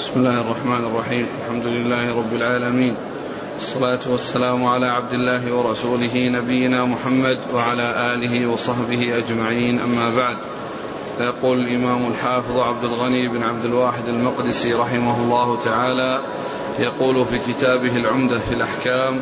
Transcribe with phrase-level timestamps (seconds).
[0.00, 1.26] بسم الله الرحمن الرحيم.
[1.40, 2.94] الحمد لله رب العالمين.
[3.54, 9.80] والصلاة والسلام على عبد الله ورسوله نبينا محمد وعلى آله وصحبه أجمعين.
[9.80, 10.36] أما بعد
[11.18, 16.20] فيقول الإمام الحافظ عبد الغني بن عبد الواحد المقدسي رحمه الله تعالى
[16.78, 19.20] يقول في كتابه العمدة في الأحكام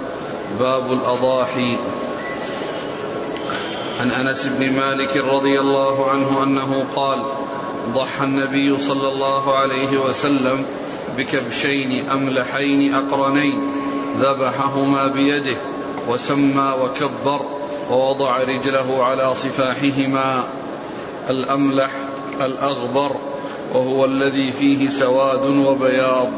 [0.60, 1.78] باب الأضاحي.
[4.00, 7.22] عن أنس بن مالك رضي الله عنه أنه قال
[7.94, 10.64] ضحى النبي صلى الله عليه وسلم
[11.16, 13.58] بكبشين أملحين أقرنين
[14.20, 15.56] ذبحهما بيده
[16.08, 17.40] وسمى وكبر
[17.90, 20.44] ووضع رجله على صفاحهما
[21.30, 21.90] الأملح
[22.40, 23.16] الأغبر
[23.74, 26.28] وهو الذي فيه سواد وبياض.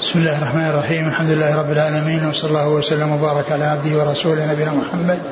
[0.00, 4.52] بسم الله الرحمن الرحيم الحمد لله رب العالمين وصلى الله وسلم وبارك على عبده ورسوله
[4.52, 5.22] نبينا محمد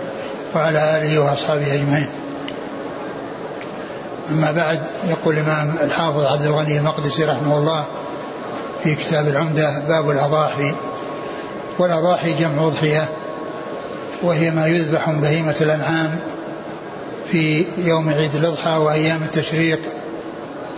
[0.54, 2.08] وعلى آله وأصحابه أجمعين.
[4.30, 7.86] أما بعد يقول الإمام الحافظ عبد الغني المقدسي رحمه الله
[8.84, 10.74] في كتاب العمدة باب الأضاحي
[11.78, 13.08] والأضاحي جمع أضحية
[14.22, 16.20] وهي ما يذبح من بهيمة الأنعام
[17.30, 19.80] في يوم عيد الأضحى وأيام التشريق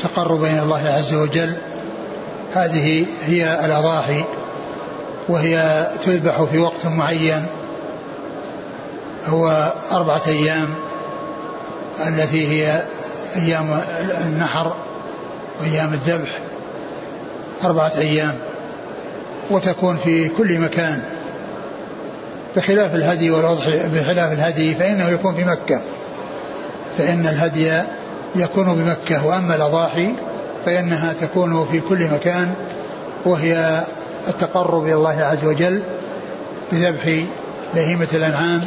[0.02, 1.52] تقربا إلى الله عز وجل.
[2.54, 4.24] هذه هي الأضاحي
[5.28, 7.46] وهي تذبح في وقت معين
[9.26, 10.74] هو أربعة أيام
[12.06, 12.82] التي هي
[13.36, 13.80] أيام
[14.24, 14.76] النحر
[15.60, 16.38] وأيام الذبح
[17.64, 18.38] أربعة أيام
[19.50, 21.02] وتكون في كل مكان.
[22.56, 25.80] بخلاف الهدي والأضحية بخلاف الهدي فإنه يكون في مكة.
[26.98, 27.82] فإن الهدي
[28.36, 30.12] يكون بمكة وأما الأضاحي
[30.66, 32.54] فإنها تكون في كل مكان
[33.24, 33.84] وهي
[34.28, 35.82] التقرب إلى الله عز وجل
[36.72, 37.24] بذبح
[37.74, 38.64] بهيمة الأنعام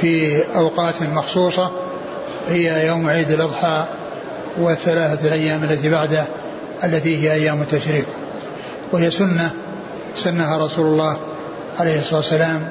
[0.00, 1.70] في أوقات مخصوصة
[2.48, 3.84] هي يوم عيد الأضحى
[4.58, 6.26] والثلاثة الأيام التي بعده
[6.84, 8.06] التي هي أيام التشريق.
[8.92, 9.50] وهي سنة
[10.16, 11.16] سنها رسول الله
[11.78, 12.70] عليه الصلاة والسلام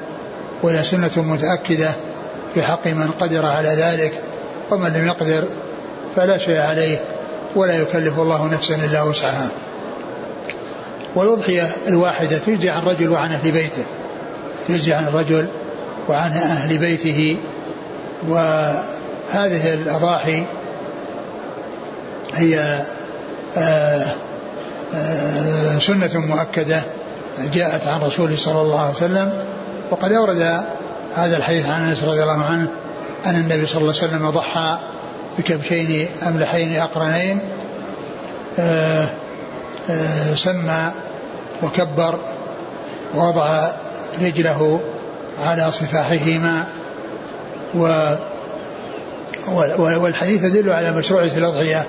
[0.62, 1.92] وهي سنة متأكدة
[2.54, 4.12] في حق من قدر على ذلك
[4.70, 5.44] ومن لم يقدر
[6.16, 7.00] فلا شيء عليه
[7.56, 9.48] ولا يكلف الله نفسا إلا وسعها.
[11.14, 13.84] والأضحية الواحدة تجزي عن رجل وعن أهل بيته
[14.68, 15.46] تجزي عن الرجل
[16.08, 17.36] وعن أهل بيته
[18.28, 20.44] وهذه الأضاحي
[22.34, 22.84] هي
[23.56, 24.06] آه،
[24.94, 26.82] آه، سنة مؤكدة
[27.54, 29.32] جاءت عن رسوله صلى الله عليه وسلم
[29.90, 30.60] وقد أورد
[31.14, 32.68] هذا الحديث عن أنس رضي الله عنه
[33.26, 34.78] أن النبي صلى الله عليه وسلم ضحى
[35.38, 37.40] بكبشين أملحين أقرنين
[38.58, 39.08] آه،
[40.34, 40.90] سمى
[41.62, 42.18] وكبر
[43.14, 43.70] ووضع
[44.20, 44.80] رجله
[45.38, 46.64] على صفاحهما
[47.74, 48.14] و
[49.78, 51.86] والحديث يدل على مشروعية الأضحية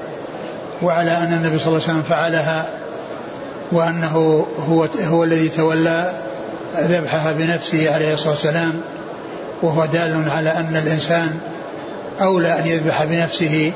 [0.82, 2.70] وعلى أن النبي صلى الله عليه وسلم فعلها
[3.72, 6.12] وأنه هو هو الذي تولى
[6.76, 8.82] ذبحها بنفسه عليه الصلاة والسلام
[9.62, 11.40] وهو دال على أن الإنسان
[12.22, 13.72] أولى أن يذبح بنفسه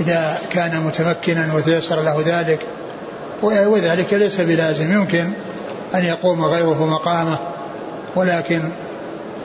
[0.00, 2.60] إذا كان متمكنا وتيسر له ذلك
[3.42, 5.24] وذلك ليس بلازم يمكن
[5.94, 7.38] أن يقوم غيره مقامه
[8.16, 8.62] ولكن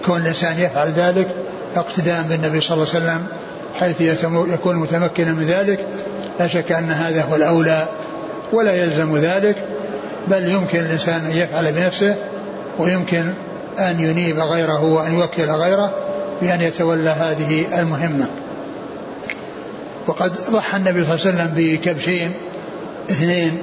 [0.05, 1.27] كون الإنسان يفعل ذلك
[1.75, 3.27] اقتداء بالنبي صلى الله عليه وسلم
[3.75, 4.01] حيث
[4.53, 5.79] يكون متمكنا من ذلك
[6.39, 7.87] لا شك أن هذا هو الأولى
[8.53, 9.55] ولا يلزم ذلك
[10.27, 12.15] بل يمكن الإنسان أن يفعل بنفسه
[12.79, 13.33] ويمكن
[13.79, 15.93] أن ينيب غيره وأن يوكل غيره
[16.41, 18.29] بأن يتولى هذه المهمة.
[20.07, 22.31] وقد ضحى النبي صلى الله عليه وسلم بكبشين
[23.09, 23.57] اثنين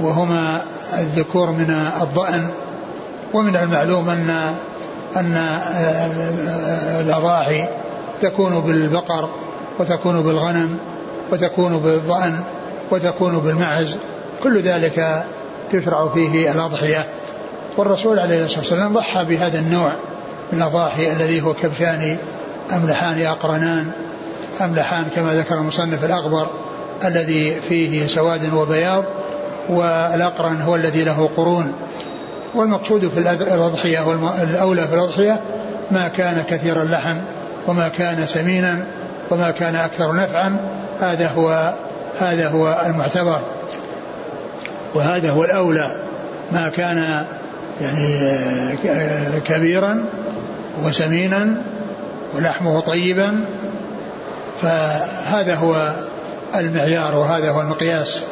[0.00, 0.62] وهما
[0.98, 1.70] الذكور من
[2.02, 2.48] الضأن
[3.34, 4.54] ومن المعلوم أن
[5.16, 5.36] أن
[7.00, 7.64] الأضاحي
[8.22, 9.28] تكون بالبقر
[9.78, 10.78] وتكون بالغنم
[11.32, 12.40] وتكون بالضأن
[12.90, 13.96] وتكون بالمعز
[14.42, 15.24] كل ذلك
[15.72, 17.06] تشرع فيه الأضحية.
[17.76, 19.92] والرسول عليه الصلاة والسلام ضحى بهذا النوع
[20.52, 22.16] من الأضاحي الذي هو كبشان
[22.72, 23.90] أملحان أقرنان
[24.60, 26.46] أملحان كما ذكر المصنف الأغبر
[27.04, 29.04] الذي فيه سواد وبياض
[29.68, 31.72] والأقرن هو الذي له قرون.
[32.54, 33.18] والمقصود في
[33.54, 35.40] الأضحية والأولى في الأضحية
[35.90, 37.18] ما كان كثير اللحم
[37.66, 38.84] وما كان سمينا
[39.30, 40.56] وما كان أكثر نفعا
[41.00, 41.74] هذا هو
[42.18, 43.40] هذا هو المعتبر.
[44.94, 46.02] وهذا هو الأولى
[46.52, 47.24] ما كان
[47.80, 48.76] يعني
[49.46, 50.04] كبيرا
[50.84, 51.62] وسمينا
[52.34, 53.44] ولحمه طيبا.
[54.62, 55.94] فهذا هو
[56.54, 58.22] المعيار وهذا هو المقياس.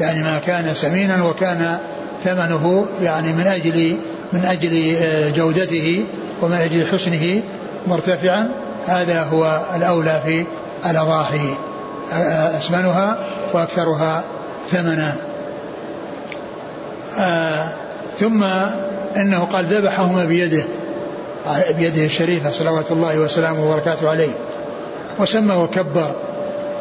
[0.00, 1.78] يعني ما كان سمينا وكان
[2.24, 3.96] ثمنه يعني من أجل
[4.32, 6.06] من أجل آه، جودته
[6.42, 7.42] ومن أجل حسنه
[7.86, 8.50] مرتفعا
[8.86, 10.46] هذا هو الأولى في
[10.90, 11.54] الأضاحي
[12.58, 13.18] أسمنها
[13.52, 14.24] وأكثرها
[14.70, 15.12] ثمنا.
[18.18, 18.42] ثم
[19.16, 20.64] إنه قال ذبحهما بيده
[21.78, 24.32] بيده الشريفة صلوات الله وسلامه وبركاته عليه.
[25.18, 26.10] وسمى وكبر.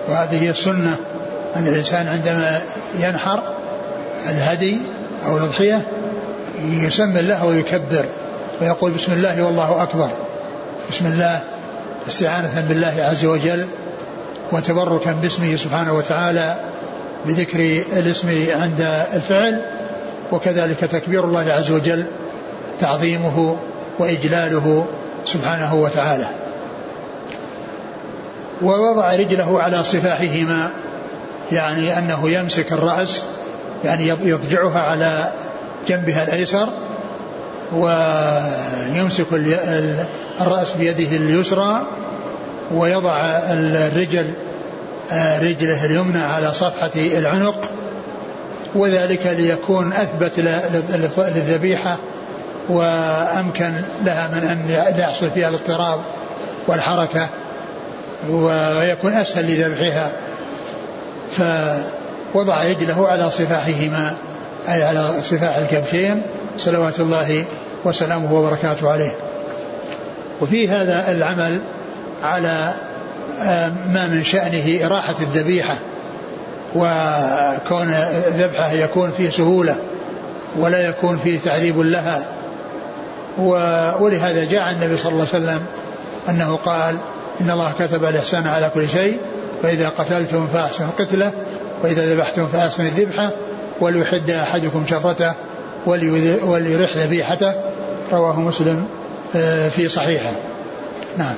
[0.10, 0.98] وهذه هي السنة
[1.56, 2.62] أن الإنسان عندما
[3.00, 3.40] ينحر
[4.30, 4.78] الهدي
[5.26, 5.82] أو الاضحيه
[6.64, 8.06] يسمي الله ويكبر
[8.62, 10.10] ويقول بسم الله والله أكبر.
[10.92, 11.44] بسم الله
[12.08, 13.68] استعانة بالله عز وجل
[14.52, 16.60] وتبركا باسمه سبحانه وتعالى
[17.26, 17.60] بذكر
[17.98, 18.82] الاسم عند
[19.14, 19.62] الفعل
[20.32, 22.06] وكذلك تكبير الله عز وجل
[22.80, 23.58] تعظيمه
[24.00, 24.86] وإجلاله
[25.26, 26.28] سبحانه وتعالى.
[28.62, 30.70] ووضع رجله على صفاحهما
[31.52, 33.24] يعني أنه يمسك الرأس
[33.86, 35.32] يعني يضجعها على
[35.88, 36.70] جنبها الأيسر
[37.74, 39.26] ويمسك
[40.42, 41.88] الرأس بيده اليسرى
[42.72, 43.18] ويضع
[43.50, 44.26] الرجل
[45.12, 47.72] آه، رجله اليمنى على صفحة العنق
[48.76, 50.40] وذلك ليكون أثبت
[51.36, 51.98] للذبيحة
[52.70, 53.74] وأمكن
[54.06, 56.00] لها من أن يحصل فيها الاضطراب
[56.68, 57.30] والحركة
[58.30, 60.12] ويكون أسهل لذبحها.
[62.36, 64.14] فوضع يجله على صفاحهما
[64.70, 66.22] أي على صفاح الكبشين
[66.58, 67.46] صلوات الله
[67.86, 69.12] وسلامه وبركاته عليه.
[70.42, 71.62] وفي هذا العمل
[72.22, 72.74] على
[73.42, 75.76] آه، ما من شأنه إراحة الذبيحة
[76.76, 77.92] وكون
[78.28, 79.76] ذبحة يكون فيه سهولة
[80.58, 82.24] ولا يكون فيه تعذيب لها.
[84.00, 85.66] ولهذا جاء النبي صلى الله عليه وسلم
[86.30, 86.98] أنه قال
[87.42, 89.20] إن الله كتب الإحسان على كل شيء
[89.64, 91.32] فإذا قتلتم فأحسنوا القتلة
[91.84, 93.32] وإذا ذبحتم فأحسنوا الذبحة
[93.82, 95.34] وليحد أحدكم شفرته
[96.46, 97.54] وليرح ذبيحته.
[98.12, 98.88] رواه مسلم
[99.36, 100.32] آه، في صحيحه.
[101.18, 101.36] نعم.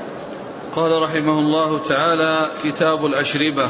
[0.76, 3.70] قال رحمه الله تعالى كتاب الأشربة.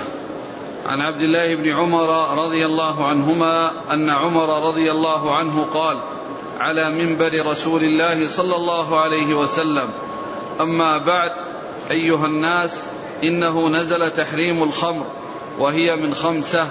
[0.85, 2.09] عن عبد الله بن عمر
[2.45, 5.97] رضي الله عنهما أن عمر رضي الله عنه قال
[6.59, 9.89] على منبر رسول الله صلى الله عليه وسلم.
[10.61, 11.31] أما بعد
[11.91, 12.83] أيها الناس
[13.23, 15.05] إنه نزل تحريم الخمر.
[15.59, 16.67] وهي من خمسة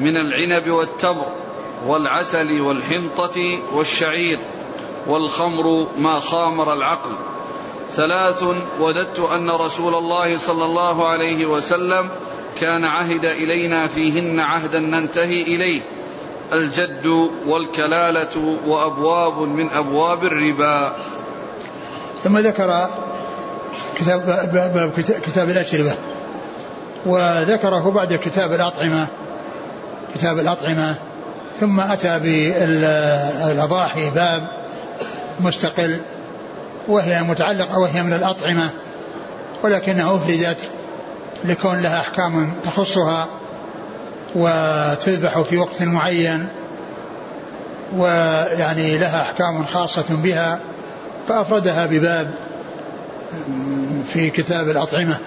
[0.00, 1.26] من العنب والتمر
[1.86, 4.38] والعسل والحنطة والشعير
[5.06, 7.10] والخمر ما خامر العقل.
[7.92, 8.44] ثلاث
[8.80, 12.08] وددت أن رسول الله صلى الله عليه وسلم
[12.60, 15.80] كان عهد إلينا فيهن عهدا ننتهي إليه.
[16.52, 20.96] الجد والكلالة وأبواب من أبواب الربا.
[22.24, 22.88] ثم ذكر
[23.98, 24.26] كتاب
[24.74, 24.92] باب
[25.26, 26.09] كتاب الأشربة.
[27.06, 29.06] وذكره بعد كتاب الأطعمة
[30.14, 30.94] كتاب الأطعمة
[31.60, 34.48] ثم أتى بالأضاحي باب
[35.40, 36.00] مستقل
[36.88, 38.70] وهي متعلقة وهي من الأطعمة
[39.62, 40.68] ولكنها أفردت
[41.44, 43.26] لكون لها أحكام تخصها
[44.34, 46.48] وتذبح في وقت معين
[47.96, 50.60] ويعني لها أحكام خاصة بها
[51.28, 52.30] فأفردها بباب
[54.08, 55.18] في كتاب الأطعمة.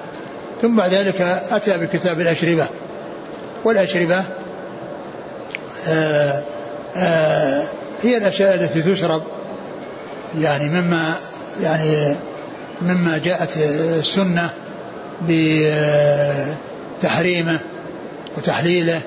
[0.63, 1.21] ثم بعد ذلك
[1.51, 2.67] أتى بكتاب الأشربة.
[3.63, 4.23] والأشربة آآ
[5.87, 6.43] آه،
[6.95, 7.63] آآ آه،
[8.03, 9.23] هي الأشياء التي تشرب
[10.39, 11.13] يعني مما
[11.61, 12.15] يعني
[12.81, 14.49] مما جاءت السنة
[16.99, 17.59] بتحريمه
[18.37, 19.01] وتحليله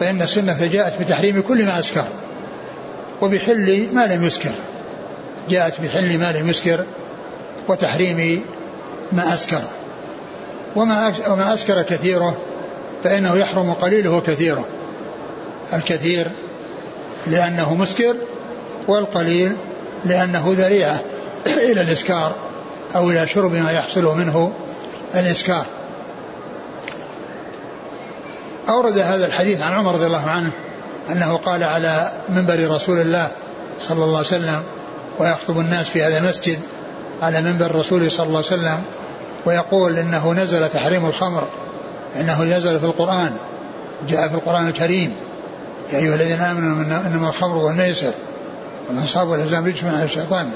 [0.00, 2.04] فإن السنة جاءت بتحريم كل ما أسكر
[3.20, 4.52] وبحل ما لم يسكر
[5.50, 6.84] جاءت بحل ما لم يسكر
[7.68, 8.44] وتحريم
[9.12, 9.62] ما أسكر
[10.76, 12.36] وما وما أسكر كثيره
[13.04, 14.64] فإنه يحرم قليله وكثيره
[15.72, 16.30] الكثير
[17.26, 18.14] لأنه مسكر
[18.88, 19.56] والقليل
[20.04, 21.00] لأنه ذريعة
[21.70, 22.32] إلى الإسكار
[22.96, 24.52] أو إلى شرب ما يحصل منه
[25.14, 25.66] الإسكار.
[28.68, 30.52] أورد هذا الحديث عن عمر رضي الله عنه
[31.10, 33.28] أنه قال على منبر رسول الله
[33.80, 34.62] صلى الله عليه وسلم
[35.18, 36.58] ويخطب الناس في هذا المسجد
[37.22, 38.82] على منبر الرسول صلى الله عليه وسلم
[39.46, 41.48] ويقول إنه نزل تحريم الخمر
[42.20, 43.32] إنه نزل في القرآن
[44.08, 45.16] جاء في القرآن الكريم.
[45.92, 48.12] يا أيها الذين آمنوا إنما الخمر والميسر
[48.88, 50.50] والأنصاب والأزلام رجس من الشيطان.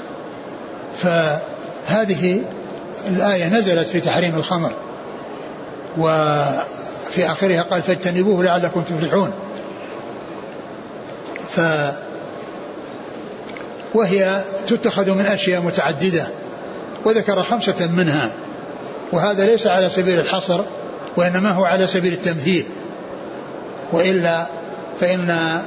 [0.97, 2.41] فهذه
[3.07, 4.71] الآية نزلت في تحريم الخمر.
[5.97, 9.31] وفي آخرها قال فاجتنبوه لعلكم تفلحون.
[11.55, 11.59] ف
[13.93, 16.27] وهي تتخذ من أشياء متعددة
[17.05, 18.31] وذكر خمسة منها.
[19.11, 20.61] وهذا ليس على سبيل الحصر
[21.17, 22.65] وإنما هو على سبيل التمثيل
[23.91, 24.47] وإلا
[24.99, 25.61] فإن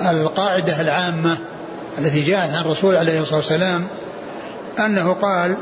[0.00, 1.38] القاعدة العامة
[1.98, 3.84] التي جاءت عن الرسول عليه الصلاة والسلام
[4.78, 5.56] أنه قال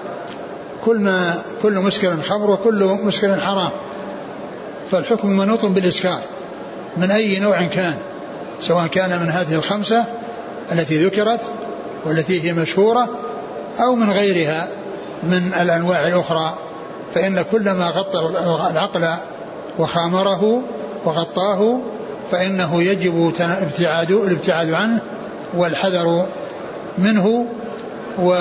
[0.85, 3.71] كل ما كل مسكر خمر وكل مسكر حرام
[4.91, 6.21] فالحكم منوط بالإسكار
[6.97, 7.95] من أي نوع كان
[8.61, 10.05] سواء كان من هذه الخمسة
[10.73, 11.41] التي ذكرت
[12.05, 13.09] والتي هي مشهورة
[13.81, 14.69] أو من غيرها
[15.23, 16.59] من الأنواع الأخرى.
[17.15, 18.19] فإن كل ما غطى
[18.71, 19.15] العقل
[19.79, 20.63] وخامره
[21.05, 21.81] وغطاه
[22.31, 25.01] فإنه يجب ابتعاد الابتعاد عنه
[25.55, 26.27] والحذر
[26.99, 27.47] منه
[28.19, 28.35] و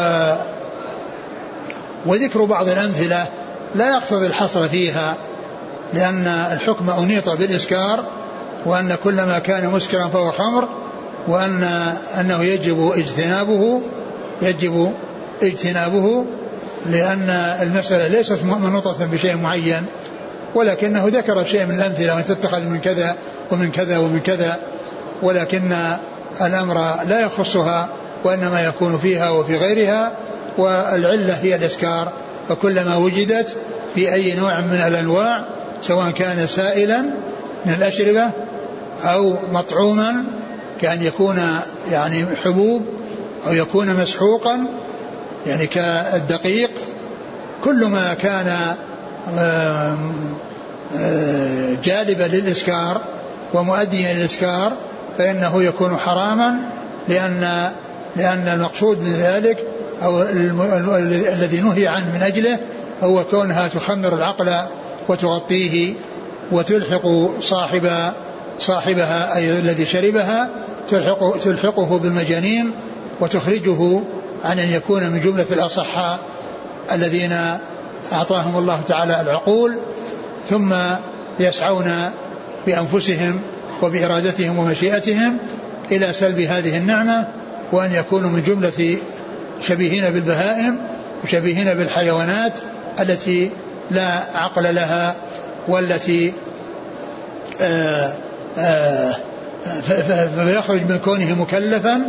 [2.05, 3.27] وذكر بعض الأمثلة
[3.75, 5.15] لا يقتضي الحصر فيها
[5.93, 8.03] لأن الحكم أنيط بالإسكار
[8.65, 10.67] وأن كل ما كان مسكرا فهو خمر
[11.27, 11.63] وأن
[12.19, 13.81] أنه يجب اجتنابه
[14.41, 14.93] يجب
[15.43, 16.25] اجتنابه
[16.85, 17.29] لأن
[17.61, 19.85] المسألة ليست منوطة بشيء معين
[20.55, 23.15] ولكنه ذكر شيء من الأمثلة وأن تتخذ من كذا
[23.51, 24.59] ومن كذا ومن كذا.
[25.21, 25.73] ولكن
[26.41, 26.75] الأمر
[27.07, 27.89] لا يخصها
[28.23, 30.11] وإنما يكون فيها وفي غيرها
[30.57, 32.11] والعلة هي الإسكار.
[32.49, 33.57] فكلما وجدت
[33.95, 35.45] في أي نوع من الأنواع
[35.81, 37.01] سواء كان سائلا
[37.65, 38.31] من الأشربة
[39.03, 40.25] أو مطعوما
[40.81, 41.41] كأن يكون
[41.91, 42.85] يعني حبوب
[43.47, 44.67] أو يكون مسحوقا
[45.47, 46.69] يعني كالدقيق
[47.63, 48.75] كل ما كان
[51.83, 53.01] جالبا للإسكار
[53.53, 54.73] ومؤديا للإسكار
[55.17, 56.55] فإنه يكون حراما
[57.07, 57.71] لأن
[58.15, 59.57] لأن المقصود من ذلك
[60.03, 60.21] أو
[61.33, 62.59] الذي نهي عنه من أجله
[63.01, 64.53] هو كونها تخمر العقل
[65.07, 65.93] وتغطيه
[66.51, 67.07] وتلحق
[67.41, 68.11] صاحب
[68.59, 70.49] صاحبها أي الذي شربها
[70.89, 72.71] تلحق تلحقه بالمجانين
[73.21, 74.01] وتخرجه
[74.45, 76.19] عن أن يكون من جملة الأصحاء
[76.91, 77.37] الذين
[78.13, 79.77] أعطاهم الله تعالى العقول
[80.49, 80.75] ثم
[81.39, 82.11] يسعون
[82.67, 83.41] بأنفسهم
[83.81, 85.37] وبإرادتهم ومشيئتهم
[85.91, 87.27] إلى سلب هذه النعمة
[87.71, 88.97] وأن يكونوا من جملة
[89.61, 90.77] شبيهين بالبهائم
[91.23, 92.59] وشبيهين بالحيوانات
[92.99, 93.49] التي
[93.91, 95.15] لا عقل لها
[95.67, 96.33] والتي
[97.61, 98.13] آآ
[98.57, 99.13] آآ
[100.35, 102.01] فيخرج من كونه مكلفا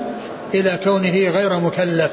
[0.55, 2.11] إلى كونه غير مكلف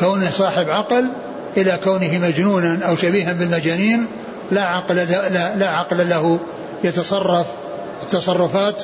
[0.00, 1.08] كونه صاحب عقل
[1.56, 4.06] إلى كونه مجنونا أو شبيها بالمجانين
[4.50, 6.40] لا عقل لا, لا عقل له.
[6.84, 7.46] يتصرف
[8.02, 8.82] التصرفات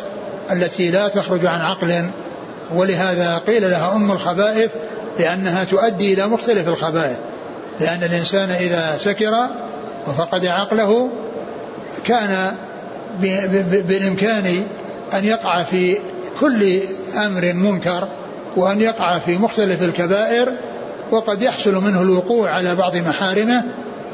[0.53, 2.11] التي لا تخرج عن عقل.
[2.75, 4.71] ولهذا قيل لها أم الخبائث
[5.19, 7.17] لأنها تؤدي إلى مختلف الخبائث.
[7.81, 9.35] لأن الإنسان إذا سكر
[10.07, 11.11] وفقد عقله
[12.05, 12.55] كان
[13.89, 14.67] بالإمكان
[15.15, 15.97] أن يقع في
[16.41, 16.81] كل
[17.17, 18.09] أمر منكر.
[18.57, 20.53] وأن يقع في مختلف الكبائر
[21.11, 23.65] وقد يحصل منه الوقوع على بعض محارمه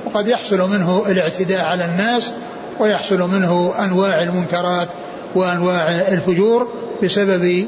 [0.07, 2.33] وقد يحصل منه الاعتداء على الناس
[2.81, 4.89] ويحصل منه أنواع المنكرات
[5.35, 6.69] وأنواع الفجور
[7.03, 7.67] بسبب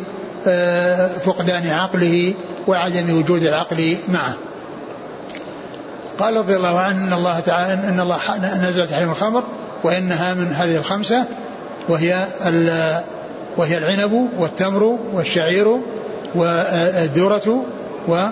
[0.49, 2.35] آه، فقدان عقله
[2.67, 4.35] وعدم وجود العقل معه.
[6.19, 8.19] قال رضي الله عنه إن الله تعالى إن الله
[8.69, 9.45] نزل تحريم الخمر
[9.85, 11.25] وإنها من هذه الخمسة
[11.89, 12.27] وهي
[13.57, 15.81] وهي العنب والتمر والشعير
[16.35, 17.65] والذرة
[18.09, 18.27] و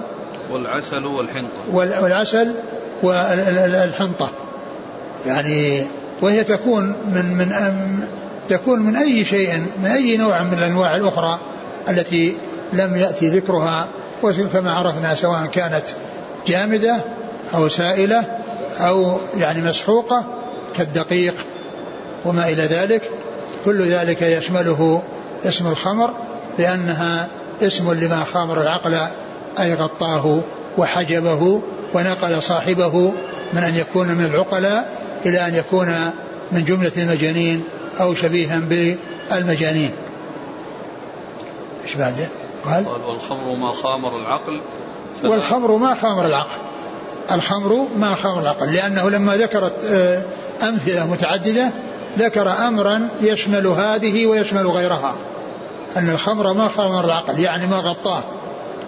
[0.50, 1.48] والعسل والحنطة.
[1.72, 2.54] والعسل
[3.02, 4.30] والحنطة.
[5.26, 5.86] يعني
[6.22, 7.52] وهي تكون من من
[8.48, 11.38] تكون من أي شيء من أي نوع من الأنواع الأخرى
[11.88, 12.36] التي
[12.72, 13.86] لم يأتي ذكرها
[14.22, 15.84] وكما عرفنا سواء كانت
[16.46, 17.00] جامدة
[17.54, 18.24] أو سائلة
[18.78, 20.24] أو يعني مسحوقة
[20.76, 21.34] كالدقيق
[22.24, 23.10] وما إلى ذلك.
[23.64, 25.02] كل ذلك يشمله
[25.44, 26.10] اسم الخمر
[26.58, 27.28] لأنها
[27.62, 28.94] اسم لما خامر العقل
[29.58, 30.40] أي غطاه
[30.78, 31.60] وحجبه
[31.94, 33.12] ونقل صاحبه
[33.52, 35.94] من أن يكون من العقلاء إلى أن يكون
[36.52, 37.64] من جملة المجانين
[38.00, 39.90] أو شبيها بالمجانين.
[41.84, 42.28] إيش بعده؟
[42.64, 44.60] قال والخمر ما خامر العقل.
[45.24, 46.58] والخمر ما خامر العقل.
[47.32, 50.22] الخمر ما خامر العقل لأنه لما ذكرت آه،
[50.62, 51.70] أمثلة متعددة
[52.18, 55.14] ذكر أمرا يشمل هذه ويشمل غيرها.
[55.96, 58.22] أن الخمر ما خمر العقل يعني ما غطاه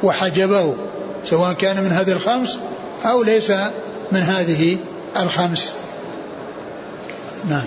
[0.03, 0.75] وحجبه
[1.25, 2.59] سواء كان من هذه الخمس
[3.05, 3.51] أو ليس
[4.13, 4.77] من هذه
[5.17, 5.73] الخمس.
[7.49, 7.67] نعم.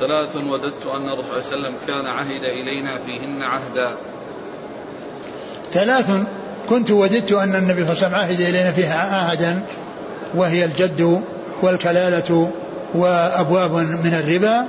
[0.00, 3.96] ثلاث وددت أن الرسول صلى الله عليه وسلم كان عهد إلينا فيهن عهدا.
[5.72, 6.10] ثلاث
[6.68, 9.62] كنت وددت أن النبي صلى الله عليه وسلم عهد إلينا فيها عهدا
[10.34, 11.22] وهي الجد
[11.62, 12.50] والكلالة
[12.94, 14.66] وأبواب من الربا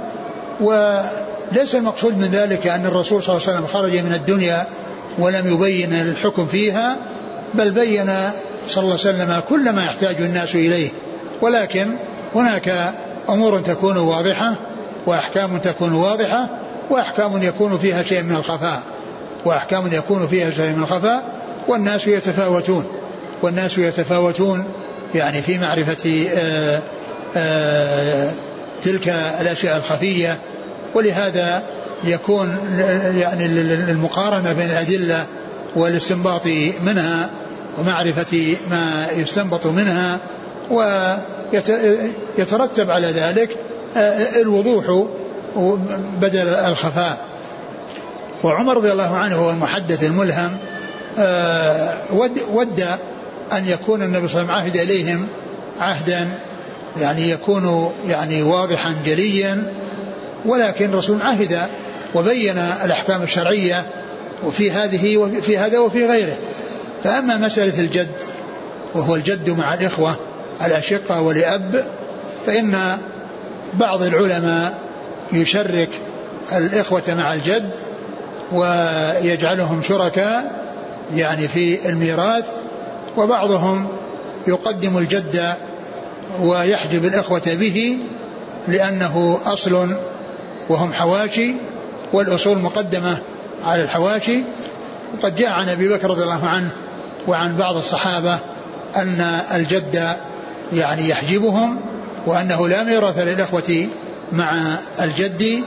[1.52, 4.68] وليس المقصود من ذلك أن الرسول صلى الله عليه وسلم خرج من الدنيا
[5.20, 6.98] ولم يبين الحكم فيها
[7.54, 8.06] بل بين
[8.68, 10.90] صلى الله عليه وسلم كل ما يحتاج الناس إليه.
[11.42, 11.96] ولكن
[12.36, 12.94] هناك
[13.30, 14.56] أمور تكون واضحة
[15.06, 16.50] وأحكام تكون واضحة
[16.90, 18.82] وأحكام يكون فيها شيء من الخفاء.
[19.46, 21.24] وأحكام يكون فيها شيء من الخفاء
[21.68, 22.86] والناس يتفاوتون.
[23.42, 24.64] والناس يتفاوتون
[25.16, 26.82] يعني في معرفة آآ آه،
[27.36, 28.32] آآ
[28.82, 29.10] تلك
[29.42, 30.38] الأشياء الخفية
[30.96, 31.64] ولهذا
[32.04, 32.58] يكون
[33.18, 33.46] يعني
[33.92, 35.26] المقارنة بين الأدلة
[35.76, 36.48] والاستنباط
[36.86, 37.30] منها
[37.80, 40.20] ومعرفة ما يستنبط منها
[42.38, 43.58] ويترتب على ذلك
[43.98, 45.08] آه، الوضوح
[46.22, 47.26] بدل الخفاء.
[48.44, 50.58] وعمر رضي الله عنه هو المحدث الملهم
[51.20, 52.80] آه، ود, ود
[53.52, 55.28] أن يكون النبي صلى الله عليه وسلم عهد إليهم
[55.80, 56.28] عهدا
[57.02, 59.74] يعني يكون يعني واضحا جليا
[60.46, 61.68] ولكن الرسول عهد
[62.16, 63.86] وبين الأحكام الشرعية
[64.46, 66.38] وفي هذه وفي هذا وفي غيره.
[67.04, 68.12] فأما مسألة الجد
[68.94, 70.16] وهو الجد مع الإخوة
[70.66, 71.86] الأشقة ولأب
[72.46, 72.98] فإن
[73.74, 74.78] بعض العلماء
[75.32, 75.90] يشرك
[76.58, 77.72] الإخوة مع الجد
[78.52, 80.60] ويجعلهم شركاء
[81.16, 82.46] يعني في الميراث
[83.18, 83.88] وبعضهم
[84.48, 85.54] يقدم الجد
[86.42, 87.98] ويحجب الإخوة به
[88.68, 89.96] لأنه أصل
[90.70, 91.54] وهم حواشي
[92.14, 93.18] والأصول مقدمة
[93.66, 94.44] على الحواشي.
[95.14, 96.70] وقد جاء عن أبي بكر رضي الله عنه
[97.28, 98.40] وعن بعض الصحابة
[98.96, 99.22] أن
[99.54, 100.16] الجد
[100.74, 101.80] يعني يحجبهم
[102.26, 103.88] وأنه لا ميراث للإخوة
[104.32, 105.64] مع الجد.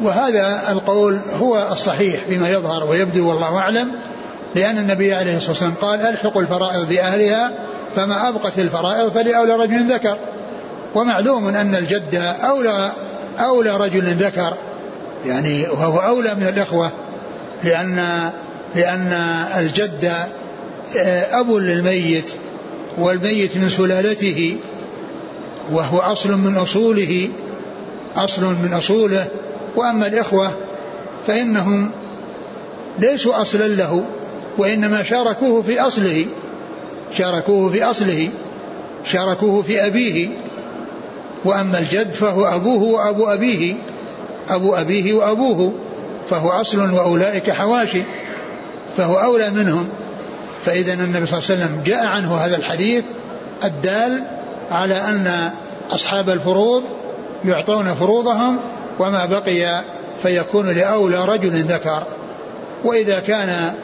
[0.00, 3.92] وهذا القول هو الصحيح فيما يظهر ويبدو والله أعلم
[4.54, 7.52] لأن النبي عليه الصلاة والسلام قال ألحقوا الفرائض بأهلها
[7.96, 10.18] فما أبقت الفرائض فلأولى رجل ذكر.
[10.94, 12.90] ومعلوم أن الجد أولى
[13.40, 14.54] أولى رجل ذكر
[15.26, 16.92] يعني وهو أولى من الإخوة
[17.64, 18.30] لأن
[18.74, 19.12] لأن
[19.56, 20.04] الجد
[20.96, 22.30] آه، أب للميت
[22.98, 24.56] والميت من سلالته
[25.72, 27.28] وهو أصل من أصوله
[28.16, 29.26] أصل من أصوله
[29.76, 30.56] وأما الإخوة
[31.26, 31.90] فإنهم
[32.98, 34.04] ليسوا أصلا له
[34.58, 36.26] وإنما شاركوه في أصله
[37.12, 38.28] شاركوه في أصله
[39.04, 40.28] شاركوه في أبيه.
[41.44, 43.74] وأما الجد فهو أبوه وأبو أبيه
[44.48, 45.72] أبو أبيه وأبوه
[46.30, 48.02] فهو أصل وأولئك حواشي
[48.96, 49.88] فهو أولى منهم.
[50.64, 53.04] فإذا النبي صلى الله عليه وسلم جاء عنه هذا الحديث
[53.64, 54.24] الدال
[54.70, 55.50] على أن
[55.90, 56.82] أصحاب الفروض
[57.44, 58.58] يعطون فروضهم
[58.98, 59.82] وما بقي
[60.22, 62.02] فيكون لأولى رجل ذكر.
[62.84, 63.74] وإذا كان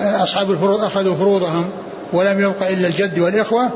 [0.00, 1.70] أصحاب الفروض أخذوا فروضهم
[2.12, 3.70] ولم يبق إلا الجد والإخوة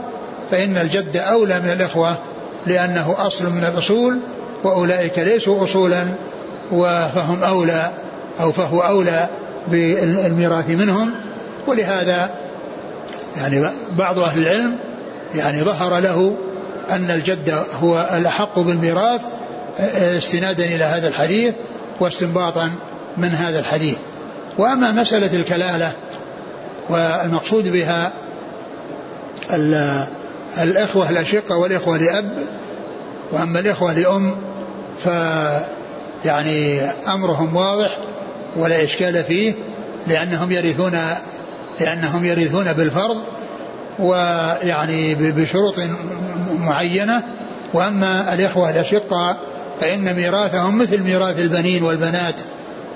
[0.51, 2.17] فإن الجد أولى من الإخوة.
[2.67, 4.19] لأنه أصل من الأصول
[4.65, 6.07] وأولئك ليسوا أصولا
[7.15, 7.91] فهم أولى
[8.41, 9.29] أو فهو أولى
[9.69, 11.11] بالميراث منهم.
[11.67, 12.31] ولهذا
[13.37, 14.79] يعني بعض أهل العلم
[15.35, 16.37] يعني ظهر له
[16.91, 19.21] أن الجد هو الأحق بالميراث
[20.19, 21.55] استنادا إلى هذا الحديث
[22.01, 22.71] واستنباطا
[23.17, 23.97] من هذا الحديث.
[24.59, 25.93] وأما مسألة الكلالة
[26.89, 28.13] والمقصود بها
[30.63, 32.47] الإخوة الأشقة والإخوة لأب
[33.33, 34.37] وأما الإخوة لأم
[35.05, 35.07] ف
[36.25, 37.97] يعني أمرهم واضح
[38.57, 39.55] ولا إشكال فيه
[40.07, 40.99] لأنهم يرثون
[41.81, 43.17] لأنهم يرثون بالفرض
[43.99, 45.81] ويعني بشروط
[46.59, 47.23] معينة.
[47.75, 49.37] وأما الإخوة الأشقة
[49.81, 52.35] فإن ميراثهم مثل ميراث البنين والبنات.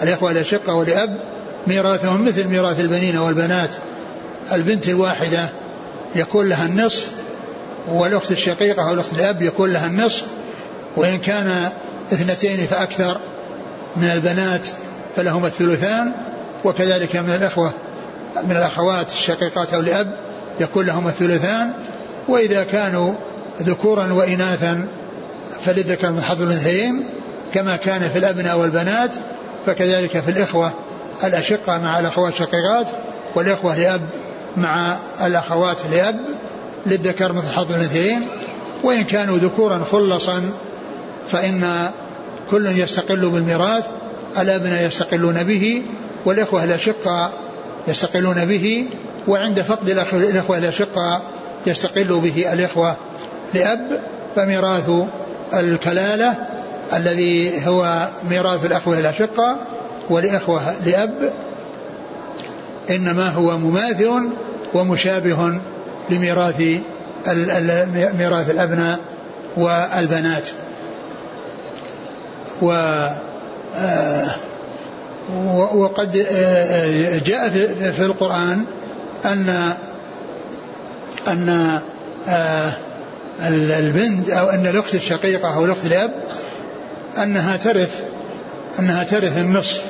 [0.03, 1.17] الإخوة الأشقة والأب
[1.67, 3.71] ميراثهم مثل ميراث البنين والبنات.
[4.53, 5.49] البنت الواحدة
[6.17, 7.09] يكون لها النصف
[7.89, 10.25] والأخت الشقيقة أو الأخت الأب يكون لها النصف
[10.97, 11.69] وإن كان
[12.13, 13.17] اثنتين فأكثر
[13.97, 14.69] من البنات
[15.17, 16.13] فلهما الثلثان
[16.65, 17.73] وكذلك من الأخوة
[18.45, 20.15] من الأخوات الشقيقات أو الأب
[20.61, 21.73] يكون لهما الثلثان.
[22.29, 23.15] وإذا كانوا
[23.63, 24.87] ذكورا وإناثا
[25.65, 27.05] فللذكر من حظ الأنثيين
[27.55, 29.11] كما كان في الأبناء والبنات
[29.67, 30.73] فكذلك في الإخوة
[31.25, 32.87] الأشقة مع الأخوات الشقيقات
[33.35, 34.01] والإخوة لأب
[34.57, 36.17] مع الأخوات لأب.
[36.87, 38.27] للذكر مثل حظ الأنثيين
[38.83, 40.51] وإن كانوا ذكورا خلصا
[41.29, 41.91] فإن
[42.51, 43.85] كل يستقل بالميراث
[44.39, 45.83] الأبناء يستقلون به؟
[46.25, 47.33] والإخوة الأشقة
[47.89, 48.87] يستقلون به
[49.29, 51.23] وعند فقد الإخوة الأشقة
[51.67, 52.97] يستقل به الإخوة
[53.55, 54.01] لأب
[54.37, 54.91] فميراث
[55.55, 56.37] الكلالة
[56.93, 59.57] الذي هو ميراث الأخوة الأشقة
[60.11, 61.33] والإخوة لأب
[62.91, 64.29] إنما هو مماثل
[64.75, 65.61] ومشابه
[66.11, 66.63] لميراث
[68.19, 68.99] ميراث الأبناء
[69.57, 70.49] والبنات.
[72.63, 72.71] و
[73.75, 74.35] آه،
[75.75, 77.49] وقد آه، جاء
[77.93, 78.65] في القرآن
[79.25, 79.75] أن
[81.29, 81.81] أن
[82.29, 82.73] آه،
[83.49, 86.11] البنت أو أن الأخت الشقيقة أو الأخت الأب
[87.19, 88.01] أنها ترث
[88.79, 89.83] أنها ترث النصف.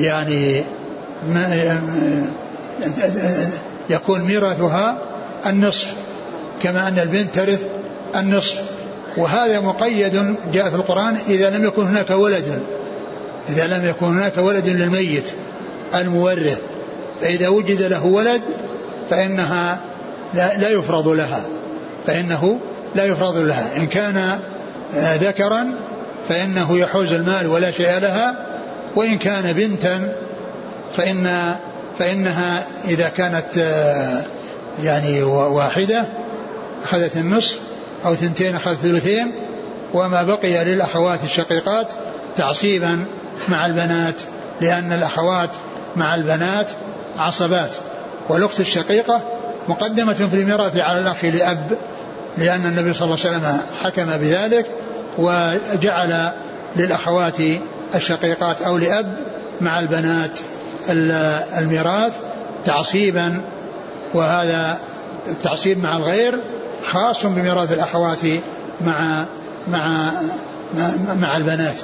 [0.00, 0.62] يعني
[3.90, 5.11] يكون ميراثها
[5.46, 5.94] النصف
[6.62, 7.60] كما أن البنت ترث
[8.16, 8.60] النصف.
[9.16, 12.62] وهذا مقيد جاء في القرآن إذا لم يكن هناك ولد
[13.48, 15.32] إذا لم يكن هناك ولد للميت
[15.94, 16.60] المورث
[17.20, 18.42] فإذا وجد له ولد
[19.10, 19.80] فإنها
[20.34, 21.44] لا, لا يفرض لها
[22.06, 22.58] فإنه
[22.94, 23.76] لا يفرض لها.
[23.76, 24.38] إن كان
[24.96, 25.74] آه، ذكرا
[26.28, 28.46] فإنه يحوز المال ولا شيء لها.
[28.96, 30.16] وإن كان بنتا
[30.96, 31.54] فإن
[31.98, 34.24] فإنها إذا كانت آه،
[34.82, 36.06] يعني واحدة
[36.84, 37.58] أخذت النصف
[38.04, 39.32] أو ثنتين أخذت ثلثين
[39.94, 41.92] وما بقي للأخوات الشقيقات
[42.36, 43.04] تعصيبا
[43.48, 44.20] مع البنات
[44.60, 45.50] لأن الأخوات
[45.96, 46.70] مع البنات
[47.18, 47.70] عصبات.
[48.28, 49.22] والأخت الشقيقة
[49.68, 51.70] مقدمة في الميراث على الأخ لأب
[52.38, 54.66] لأن النبي صلى الله عليه وسلم حكم بذلك
[55.18, 56.32] وجعل
[56.76, 57.36] للأخوات
[57.94, 59.16] الشقيقات أو لأب
[59.60, 60.40] مع البنات
[61.58, 62.12] الميراث
[62.64, 63.40] تعصيبا
[64.14, 64.78] وهذا
[65.28, 66.40] التعصيب مع الغير
[66.90, 68.18] خاص بميراث الأخوات
[68.80, 69.24] مع
[69.68, 70.12] مع
[71.20, 71.74] مع البنات.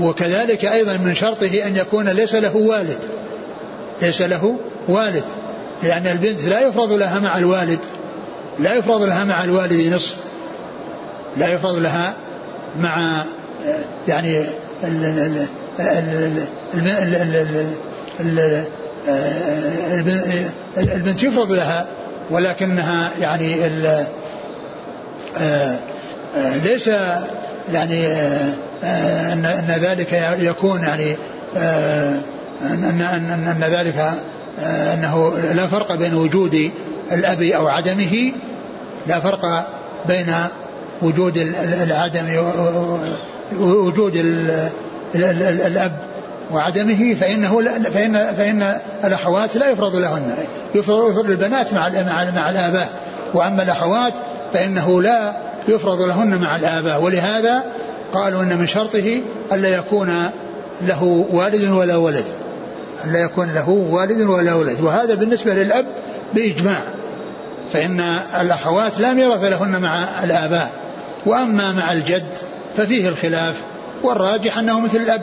[0.00, 2.98] وكذلك أيضا من شرطه أن يكون ليس له والد.
[4.02, 4.56] ليس له
[4.88, 5.24] والد.
[5.82, 7.78] لأن البنت لا يفرض لها مع الوالد.
[8.58, 10.16] لا يفرض لها مع الوالد نصف.
[11.36, 12.14] لا يفرض لها
[12.78, 13.24] مع
[14.08, 14.44] يعني
[20.76, 21.86] البنت يفرض لها
[22.30, 23.56] ولكنها يعني
[26.64, 26.90] ليس
[27.72, 28.06] يعني
[28.82, 31.16] أن أن ذلك يكون يعني
[32.62, 34.12] أن أن أن ذلك
[34.94, 36.70] أنه لا فرق بين وجود
[37.12, 38.32] الأب أو عدمه
[39.06, 39.66] لا فرق
[40.08, 40.34] بين
[41.02, 41.38] وجود
[41.82, 42.26] العدم
[43.60, 44.16] وجود
[45.14, 46.09] الأب
[46.52, 50.34] وعدمه فإنه فان فإن الأخوات لا يفرض لهن.
[50.74, 52.88] يفرض البنات مع مع مع الآباء.
[53.34, 54.12] وأما الأخوات
[54.52, 55.32] فإنه لا
[55.68, 57.02] يفرض لهن مع الآباء.
[57.02, 57.64] ولهذا
[58.12, 59.20] قالوا إن من شرطه
[59.52, 60.30] ألا يكون
[60.82, 62.24] له والد ولا ولد.
[63.04, 64.80] ألا يكون له والد ولا ولد.
[64.80, 65.86] وهذا بالنسبة للأب
[66.34, 66.82] بإجماع.
[67.72, 68.00] فإن
[68.40, 70.70] الأخوات لا ميراث لهن مع الآباء.
[71.26, 72.28] وأما مع الجد
[72.76, 73.54] ففيه الخلاف.
[74.02, 75.22] والراجح أنه مثل الأب.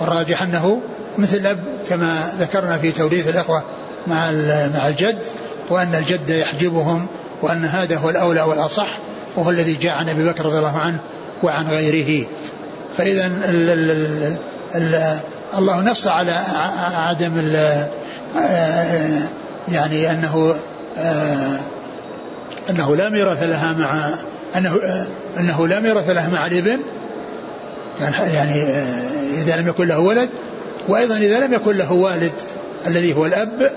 [0.00, 0.80] والراجح أنه
[1.18, 3.62] مثل الأب كما ذكرنا في توريث الأخوة
[4.06, 4.30] مع
[4.74, 5.18] مع الجد
[5.70, 7.06] وأن الجد يحجبهم
[7.42, 8.98] وأن هذا هو الأولى والأصح
[9.36, 10.98] وهو الذي جاء عن أبي بكر رضي الله عنه
[11.42, 12.26] وعن غيره.
[12.98, 13.30] فاذا
[15.58, 16.32] الله نص على
[16.78, 17.52] عدم
[19.72, 20.54] يعني أنه
[22.70, 24.14] أنه لا ميراث لها مع
[24.56, 24.78] أنه
[25.38, 26.78] أنه لا ميراث لها مع الإبن.
[28.34, 28.62] يعني
[29.34, 30.28] إذا لم يكن له ولد
[30.88, 32.32] وأيضا إذا لم يكن له والد
[32.86, 33.70] الذي هو الأب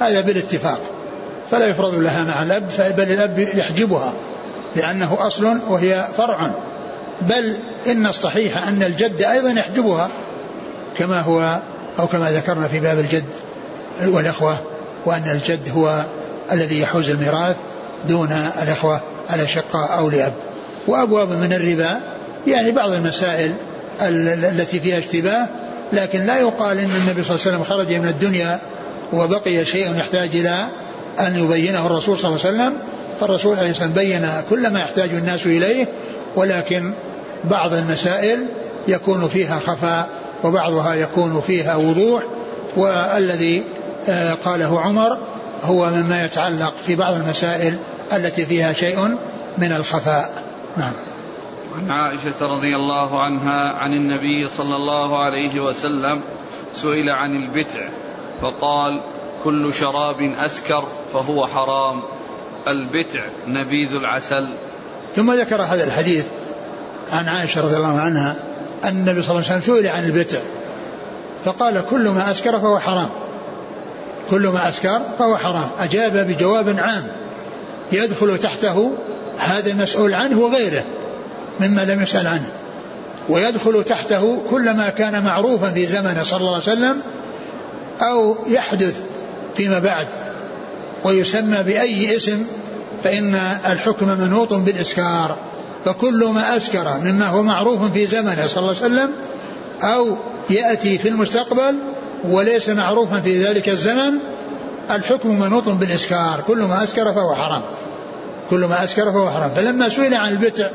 [0.00, 0.80] هذا بالاتفاق.
[1.50, 4.12] فلا يفرض لها مع الأب بل الأب يحجبها
[4.76, 6.50] لأنه أصل وهي فرع.
[7.20, 7.54] بل
[7.86, 10.10] إن الصحيح أن الجد أيضا يحجبها
[10.98, 11.62] كما هو
[11.98, 13.24] أو كما ذكرنا في باب الجد
[14.06, 14.58] والإخوة
[15.06, 16.04] وأن الجد هو
[16.52, 17.56] الذي يحوز الميراث
[18.08, 19.00] دون الإخوة
[19.34, 20.32] الأشقاء أو لاب
[20.86, 22.00] وأبواب من الربا
[22.46, 23.54] يعني بعض المسائل
[24.00, 25.48] التي فيها اشتباه
[25.92, 28.60] لكن لا يقال إن النبي صلى الله عليه وسلم خرج من الدنيا
[29.12, 30.66] وبقي شيء يحتاج إلى
[31.20, 32.78] أن يبينه الرسول صلى الله عليه وسلم.
[33.20, 35.86] فالرسول عليه الصلاه بين كل ما يحتاج الناس إليه
[36.36, 36.92] ولكن
[37.44, 38.46] بعض المسائل
[38.88, 40.08] يكون فيها خفاء
[40.44, 42.22] وبعضها يكون فيها وضوح.
[42.76, 43.62] والذي
[44.08, 45.18] آه، قاله عمر
[45.62, 47.76] هو مما يتعلق في بعض المسائل
[48.12, 49.16] التي فيها شيء
[49.58, 50.30] من الخفاء.
[50.76, 50.92] نعم.
[51.78, 56.20] عن عائشة رضي الله عنها عن النبي صلى الله عليه وسلم
[56.74, 57.88] سئل عن البتع
[58.42, 59.00] فقال
[59.44, 62.02] كل شراب أسكر فهو حرام
[62.68, 64.48] البتع نبيذ العسل.
[65.14, 66.26] ثم ذكر هذا الحديث
[67.12, 68.42] عن عائشة رضي الله عنها
[68.84, 70.38] أن النبي صلى الله عليه وسلم سئل عن البتع
[71.44, 73.08] فقال كل ما أسكر فهو حرام
[74.30, 75.70] كل ما أسكر فهو حرام.
[75.78, 77.08] أجاب بجواب عام
[77.92, 78.92] يدخل تحته
[79.38, 80.84] هذا المسؤول عنه وغيره.
[81.60, 82.50] مما لم يسأل عنه.
[83.28, 87.00] ويدخل تحته كل ما كان معروفا في زمنه صلى الله عليه وسلم
[88.02, 88.96] أو يحدث
[89.54, 90.06] فيما بعد
[91.04, 92.44] ويسمى بأي اسم
[93.04, 93.34] فإن
[93.66, 95.36] الحكم منوط بالإسكار.
[95.84, 99.10] فكل ما أسكر مما هو معروف في زمنه صلى الله عليه وسلم
[99.82, 100.16] أو
[100.50, 101.78] يأتي في المستقبل
[102.24, 104.12] وليس معروفا في ذلك الزمن
[104.90, 106.44] الحكم منوط بالإسكار.
[106.46, 107.62] كل ما أسكر فهو حرام.
[108.50, 109.50] كل ما أسكر فهو حرام.
[109.56, 110.68] فلما سئل عن البتع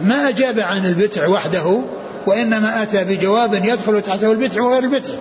[0.00, 1.82] ما أجاب عن البتع وحده
[2.26, 5.14] وإنما أتى بجواب يدخل تحته البتع وغير البتع